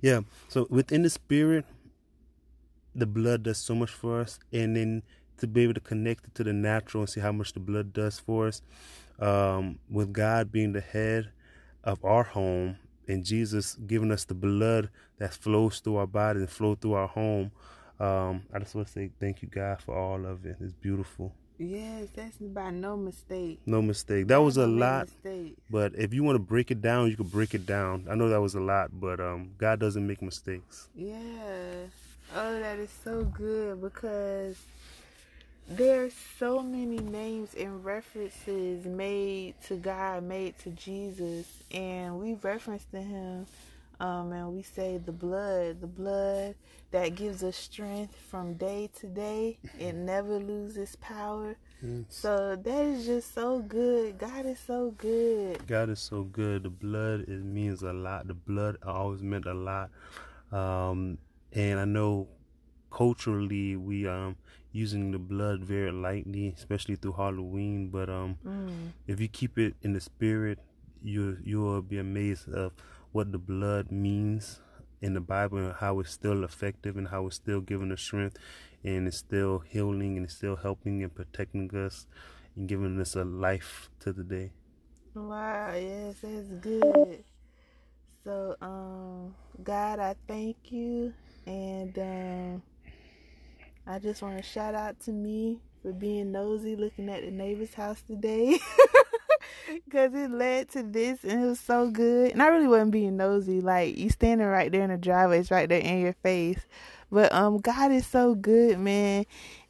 yeah, 0.00 0.20
so 0.48 0.66
within 0.70 1.02
the 1.02 1.10
spirit, 1.10 1.64
the 2.94 3.06
blood 3.06 3.42
does 3.42 3.58
so 3.58 3.74
much 3.74 3.90
for 3.90 4.20
us, 4.20 4.38
and 4.52 4.76
then 4.76 5.02
to 5.38 5.46
be 5.46 5.62
able 5.62 5.74
to 5.74 5.80
connect 5.80 6.26
it 6.26 6.34
to 6.36 6.44
the 6.44 6.52
natural 6.52 7.02
and 7.02 7.10
see 7.10 7.20
how 7.20 7.32
much 7.32 7.52
the 7.52 7.60
blood 7.60 7.92
does 7.92 8.18
for 8.18 8.46
us. 8.46 8.62
Um, 9.18 9.78
with 9.88 10.12
God 10.12 10.50
being 10.50 10.72
the 10.72 10.80
head 10.80 11.30
of 11.84 12.04
our 12.04 12.24
home, 12.24 12.76
and 13.06 13.24
Jesus 13.24 13.74
giving 13.86 14.10
us 14.10 14.24
the 14.24 14.34
blood 14.34 14.90
that 15.18 15.34
flows 15.34 15.80
through 15.80 15.96
our 15.96 16.06
body 16.06 16.40
and 16.40 16.50
flow 16.50 16.74
through 16.74 16.94
our 16.94 17.08
home. 17.08 17.52
Um, 18.00 18.42
I 18.52 18.58
just 18.58 18.74
want 18.74 18.88
to 18.88 18.92
say 18.92 19.10
thank 19.20 19.42
you, 19.42 19.48
God, 19.48 19.80
for 19.80 19.96
all 19.96 20.24
of 20.26 20.44
it. 20.46 20.56
It's 20.60 20.72
beautiful. 20.72 21.32
Yes, 21.58 22.08
that's 22.16 22.36
by 22.38 22.70
no 22.70 22.96
mistake. 22.96 23.60
No 23.64 23.80
mistake. 23.80 24.26
That 24.26 24.38
was 24.38 24.56
a 24.56 24.66
lot. 24.66 25.08
But 25.70 25.94
if 25.94 26.12
you 26.12 26.24
want 26.24 26.34
to 26.34 26.40
break 26.40 26.72
it 26.72 26.80
down, 26.82 27.08
you 27.08 27.16
can 27.16 27.28
break 27.28 27.54
it 27.54 27.64
down. 27.64 28.08
I 28.10 28.16
know 28.16 28.28
that 28.28 28.40
was 28.40 28.56
a 28.56 28.60
lot, 28.60 28.90
but 28.92 29.20
um, 29.20 29.52
God 29.56 29.78
doesn't 29.78 30.04
make 30.04 30.20
mistakes. 30.20 30.88
Yeah. 30.96 31.14
Oh, 32.36 32.58
that 32.58 32.80
is 32.80 32.90
so 33.04 33.22
good 33.22 33.80
because 33.80 34.56
there's 35.68 36.12
so 36.38 36.64
many 36.64 36.98
names 36.98 37.54
and 37.54 37.84
references 37.84 38.84
made 38.84 39.54
to 39.68 39.76
God, 39.76 40.24
made 40.24 40.58
to 40.58 40.70
Jesus, 40.70 41.46
and 41.70 42.18
we 42.18 42.34
reference 42.34 42.84
to 42.90 43.00
Him, 43.00 43.46
um, 44.00 44.32
and 44.32 44.52
we 44.52 44.62
say 44.62 44.98
the 44.98 45.12
blood, 45.12 45.80
the 45.80 45.86
blood 45.86 46.56
that 46.90 47.14
gives 47.14 47.44
us 47.44 47.56
strength 47.56 48.16
from 48.16 48.54
day 48.54 48.90
to 48.98 49.06
day. 49.06 49.58
It 49.78 49.94
never 49.94 50.38
loses 50.38 50.96
power. 50.96 51.56
Yes. 51.80 52.04
So 52.08 52.56
that 52.56 52.84
is 52.84 53.06
just 53.06 53.32
so 53.32 53.60
good. 53.60 54.18
God 54.18 54.44
is 54.46 54.58
so 54.58 54.92
good. 54.98 55.64
God 55.68 55.88
is 55.88 56.00
so 56.00 56.24
good. 56.24 56.64
The 56.64 56.70
blood 56.70 57.20
it 57.28 57.44
means 57.44 57.82
a 57.82 57.92
lot. 57.92 58.26
The 58.26 58.34
blood 58.34 58.78
always 58.84 59.22
meant 59.22 59.46
a 59.46 59.54
lot. 59.54 59.90
Um, 60.50 61.18
and 61.54 61.78
I 61.78 61.84
know 61.84 62.28
culturally 62.90 63.76
we 63.76 64.06
um 64.06 64.36
using 64.74 65.12
the 65.12 65.18
blood 65.18 65.64
very 65.64 65.92
lightly, 65.92 66.52
especially 66.56 66.96
through 66.96 67.12
Halloween. 67.12 67.88
But 67.90 68.10
um, 68.10 68.36
mm. 68.44 68.90
if 69.06 69.20
you 69.20 69.28
keep 69.28 69.56
it 69.56 69.74
in 69.82 69.92
the 69.92 70.00
spirit, 70.00 70.58
you 71.02 71.38
you 71.42 71.62
will 71.62 71.80
be 71.80 71.98
amazed 71.98 72.48
of 72.52 72.72
what 73.12 73.30
the 73.30 73.38
blood 73.38 73.92
means 73.92 74.60
in 75.00 75.14
the 75.14 75.20
Bible 75.20 75.58
and 75.58 75.74
how 75.74 76.00
it's 76.00 76.10
still 76.10 76.42
effective 76.42 76.96
and 76.96 77.08
how 77.08 77.26
it's 77.26 77.36
still 77.36 77.60
giving 77.60 77.92
us 77.92 78.00
strength 78.00 78.38
and 78.82 79.06
it's 79.06 79.18
still 79.18 79.60
healing 79.60 80.16
and 80.16 80.26
it's 80.26 80.34
still 80.34 80.56
helping 80.56 81.02
and 81.02 81.14
protecting 81.14 81.70
us 81.76 82.06
and 82.56 82.68
giving 82.68 83.00
us 83.00 83.14
a 83.14 83.24
life 83.24 83.90
to 84.00 84.12
the 84.12 84.24
day. 84.24 84.50
Wow, 85.14 85.72
yes, 85.74 86.16
that's 86.22 86.48
good. 86.60 87.22
So, 88.24 88.56
um, 88.60 89.34
God, 89.62 90.00
I 90.00 90.16
thank 90.26 90.56
you 90.72 91.12
and 91.46 91.98
um 91.98 92.62
I 93.86 93.98
just 93.98 94.22
want 94.22 94.38
to 94.38 94.42
shout 94.42 94.74
out 94.74 94.98
to 95.00 95.12
me 95.12 95.60
for 95.82 95.92
being 95.92 96.32
nosy 96.32 96.74
looking 96.76 97.10
at 97.10 97.22
the 97.22 97.30
neighbor's 97.30 97.74
house 97.74 98.00
today. 98.02 98.58
Because 99.84 100.12
it 100.14 100.30
led 100.30 100.68
to 100.70 100.82
this 100.82 101.24
and 101.24 101.44
it 101.44 101.46
was 101.46 101.60
so 101.60 101.90
good. 101.90 102.32
And 102.32 102.42
I 102.42 102.48
really 102.48 102.68
wasn't 102.68 102.90
being 102.90 103.16
nosy. 103.16 103.60
Like, 103.60 103.96
you 103.96 104.10
standing 104.10 104.46
right 104.46 104.70
there 104.70 104.82
in 104.82 104.90
the 104.90 104.96
driveway, 104.96 105.40
it's 105.40 105.50
right 105.50 105.68
there 105.68 105.80
in 105.80 106.00
your 106.00 106.12
face. 106.12 106.60
But 107.10 107.32
um, 107.32 107.58
God 107.58 107.92
is 107.92 108.06
so 108.06 108.34
good, 108.34 108.78
man. 108.78 109.24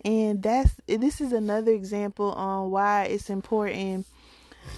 And 0.04 0.42
that's 0.42 0.80
this 0.86 1.20
is 1.20 1.32
another 1.32 1.72
example 1.72 2.32
on 2.32 2.70
why 2.70 3.04
it's 3.04 3.30
important 3.30 4.06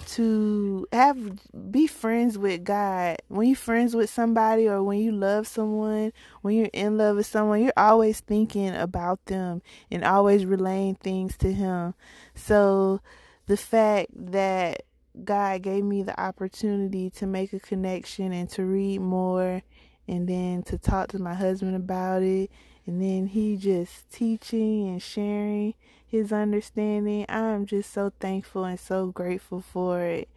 to 0.07 0.87
have 0.91 1.39
be 1.71 1.87
friends 1.87 2.37
with 2.37 2.63
God. 2.63 3.17
When 3.27 3.47
you're 3.47 3.55
friends 3.55 3.95
with 3.95 4.09
somebody 4.09 4.67
or 4.67 4.83
when 4.83 4.99
you 4.99 5.11
love 5.11 5.47
someone, 5.47 6.13
when 6.41 6.55
you're 6.55 6.69
in 6.73 6.97
love 6.97 7.17
with 7.17 7.25
someone, 7.25 7.61
you're 7.61 7.73
always 7.77 8.19
thinking 8.19 8.75
about 8.75 9.25
them 9.25 9.61
and 9.91 10.03
always 10.03 10.45
relaying 10.45 10.95
things 10.95 11.37
to 11.37 11.51
him. 11.51 11.93
So 12.35 13.01
the 13.47 13.57
fact 13.57 14.09
that 14.13 14.83
God 15.23 15.61
gave 15.61 15.83
me 15.83 16.03
the 16.03 16.19
opportunity 16.19 17.09
to 17.11 17.25
make 17.25 17.53
a 17.53 17.59
connection 17.59 18.31
and 18.31 18.49
to 18.51 18.63
read 18.63 19.01
more 19.01 19.61
and 20.07 20.27
then 20.27 20.63
to 20.63 20.77
talk 20.77 21.09
to 21.09 21.19
my 21.19 21.33
husband 21.33 21.75
about 21.75 22.21
it 22.21 22.51
and 22.85 23.01
then 23.01 23.27
he 23.27 23.57
just 23.57 24.09
teaching 24.11 24.87
and 24.87 25.03
sharing 25.03 25.73
his 26.07 26.31
understanding. 26.31 27.25
I'm 27.29 27.65
just 27.65 27.91
so 27.91 28.11
thankful 28.19 28.63
and 28.63 28.79
so 28.79 29.07
grateful 29.07 29.61
for 29.61 30.01
it. 30.01 30.29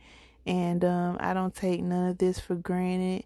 And 0.47 0.85
um, 0.85 1.17
I 1.21 1.33
don't 1.35 1.55
take 1.55 1.83
none 1.83 2.11
of 2.11 2.19
this 2.19 2.41
for 2.41 2.57
granted. 2.57 3.25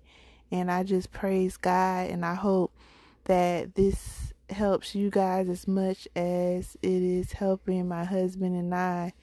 And 0.50 0.70
I 0.70 0.82
just 0.82 1.12
praise 1.12 1.56
God 1.56 2.10
and 2.10 2.24
I 2.24 2.34
hope 2.34 2.72
that 3.24 3.74
this 3.74 4.32
helps 4.50 4.94
you 4.94 5.10
guys 5.10 5.48
as 5.48 5.66
much 5.66 6.06
as 6.14 6.76
it 6.82 7.02
is 7.02 7.32
helping 7.32 7.88
my 7.88 8.04
husband 8.04 8.54
and 8.56 8.74
I. 8.74 9.14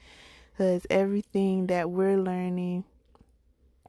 Because 0.50 0.86
everything 0.90 1.68
that 1.68 1.90
we're 1.90 2.18
learning, 2.18 2.84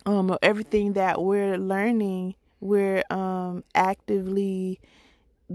um, 0.06 0.38
everything 0.42 0.94
that 0.94 1.22
we're 1.22 1.58
learning, 1.58 2.36
we're 2.62 3.04
um 3.10 3.64
actively 3.76 4.80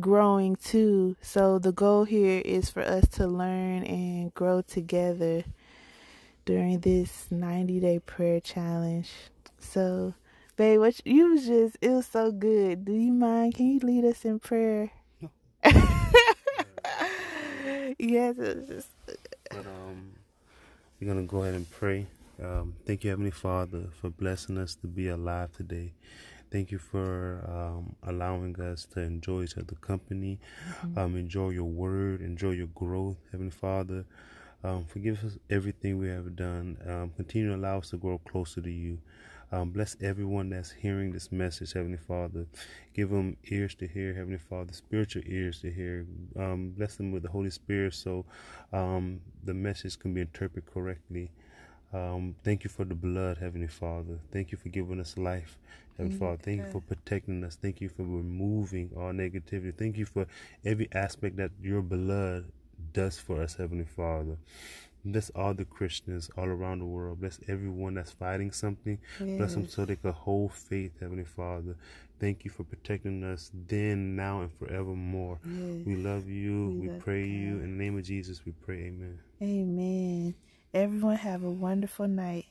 growing 0.00 0.56
too. 0.56 1.16
So 1.20 1.58
the 1.58 1.72
goal 1.72 2.04
here 2.04 2.42
is 2.44 2.70
for 2.70 2.82
us 2.82 3.08
to 3.10 3.26
learn 3.26 3.84
and 3.84 4.32
grow 4.34 4.62
together 4.62 5.44
during 6.44 6.80
this 6.80 7.26
90 7.30 7.80
day 7.80 7.98
prayer 7.98 8.40
challenge. 8.40 9.10
So, 9.58 10.14
babe, 10.56 10.80
what 10.80 11.04
you 11.06 11.32
was 11.32 11.46
just 11.46 11.76
it 11.80 11.90
was 11.90 12.06
so 12.06 12.32
good. 12.32 12.84
Do 12.84 12.92
you 12.92 13.12
mind? 13.12 13.54
Can 13.54 13.66
you 13.66 13.80
lead 13.80 14.04
us 14.04 14.24
in 14.24 14.38
prayer? 14.38 14.90
No. 15.20 15.30
yes, 17.98 18.38
it 18.38 18.56
was 18.56 18.68
just. 18.68 18.88
But 19.50 19.66
um, 19.66 20.12
we're 21.00 21.08
gonna 21.08 21.24
go 21.24 21.42
ahead 21.42 21.54
and 21.54 21.70
pray. 21.70 22.06
Um, 22.42 22.74
thank 22.86 23.04
you, 23.04 23.10
Heavenly 23.10 23.32
Father, 23.32 23.86
for 24.00 24.10
blessing 24.10 24.58
us 24.58 24.76
to 24.76 24.86
be 24.86 25.08
alive 25.08 25.52
today. 25.56 25.92
Thank 26.50 26.70
you 26.70 26.78
for 26.78 27.44
um, 27.46 27.96
allowing 28.02 28.58
us 28.60 28.86
to 28.94 29.00
enjoy 29.00 29.42
each 29.42 29.56
other 29.56 29.74
company, 29.80 30.38
mm-hmm. 30.70 30.98
um, 30.98 31.16
enjoy 31.16 31.50
your 31.50 31.64
word, 31.64 32.20
enjoy 32.20 32.52
your 32.52 32.68
growth, 32.68 33.18
Heavenly 33.30 33.50
Father. 33.50 34.04
Um, 34.64 34.84
forgive 34.86 35.22
us 35.24 35.38
everything 35.50 35.98
we 35.98 36.08
have 36.08 36.34
done. 36.34 36.78
Um, 36.86 37.12
continue 37.16 37.50
to 37.50 37.56
allow 37.56 37.78
us 37.78 37.90
to 37.90 37.96
grow 37.96 38.18
closer 38.18 38.60
to 38.60 38.70
you. 38.70 38.98
Um, 39.50 39.70
bless 39.70 39.96
everyone 40.02 40.50
that's 40.50 40.70
hearing 40.70 41.12
this 41.12 41.32
message, 41.32 41.72
Heavenly 41.72 41.98
Father. 41.98 42.46
Give 42.94 43.08
them 43.08 43.36
ears 43.50 43.74
to 43.76 43.86
hear, 43.86 44.12
Heavenly 44.12 44.38
Father, 44.38 44.72
spiritual 44.72 45.22
ears 45.26 45.60
to 45.60 45.70
hear. 45.72 46.06
Um, 46.36 46.74
bless 46.76 46.96
them 46.96 47.12
with 47.12 47.22
the 47.22 47.30
Holy 47.30 47.50
Spirit 47.50 47.94
so 47.94 48.26
um, 48.72 49.20
the 49.44 49.54
message 49.54 49.98
can 49.98 50.12
be 50.12 50.20
interpreted 50.20 50.70
correctly. 50.70 51.30
Um, 51.92 52.34
thank 52.44 52.64
you 52.64 52.70
for 52.70 52.84
the 52.84 52.94
blood, 52.94 53.38
Heavenly 53.38 53.68
Father. 53.68 54.18
Thank 54.30 54.52
you 54.52 54.58
for 54.58 54.68
giving 54.68 55.00
us 55.00 55.16
life, 55.16 55.56
Heavenly 55.98 56.16
mm-hmm. 56.16 56.24
Father. 56.24 56.42
Thank 56.42 56.58
you 56.58 56.70
for 56.70 56.80
protecting 56.80 57.44
us. 57.44 57.58
Thank 57.60 57.80
you 57.80 57.88
for 57.88 58.02
removing 58.02 58.90
all 58.96 59.12
negativity. 59.12 59.76
Thank 59.76 59.96
you 59.96 60.06
for 60.06 60.26
every 60.64 60.88
aspect 60.92 61.36
that 61.36 61.50
your 61.60 61.82
blood 61.82 62.46
does 62.92 63.18
for 63.18 63.42
us, 63.42 63.56
Heavenly 63.56 63.84
Father. 63.84 64.38
Bless 65.04 65.30
all 65.30 65.54
the 65.54 65.64
Christians 65.64 66.30
all 66.36 66.46
around 66.46 66.80
the 66.80 66.84
world. 66.84 67.20
Bless 67.20 67.40
everyone 67.48 67.94
that's 67.94 68.12
fighting 68.12 68.52
something. 68.52 68.98
Yes. 69.20 69.38
Bless 69.38 69.54
them 69.54 69.68
so 69.68 69.84
they 69.84 69.96
can 69.96 70.12
hold 70.12 70.52
faith, 70.52 70.92
Heavenly 71.00 71.24
Father. 71.24 71.76
Thank 72.20 72.44
you 72.44 72.50
for 72.50 72.64
protecting 72.64 73.22
us 73.22 73.50
then, 73.54 74.16
now, 74.16 74.40
and 74.40 74.52
forevermore. 74.52 75.38
Yes. 75.44 75.86
We 75.86 75.96
love 75.96 76.28
you. 76.28 76.68
We, 76.68 76.80
we 76.80 76.88
love 76.90 77.00
pray 77.00 77.22
God. 77.22 77.30
you. 77.30 77.54
In 77.60 77.78
the 77.78 77.84
name 77.84 77.96
of 77.96 78.04
Jesus, 78.04 78.44
we 78.44 78.52
pray. 78.52 78.86
Amen. 78.86 79.18
Amen. 79.40 80.34
Everyone 80.74 81.16
have 81.16 81.44
a 81.44 81.50
wonderful 81.50 82.08
night. 82.08 82.46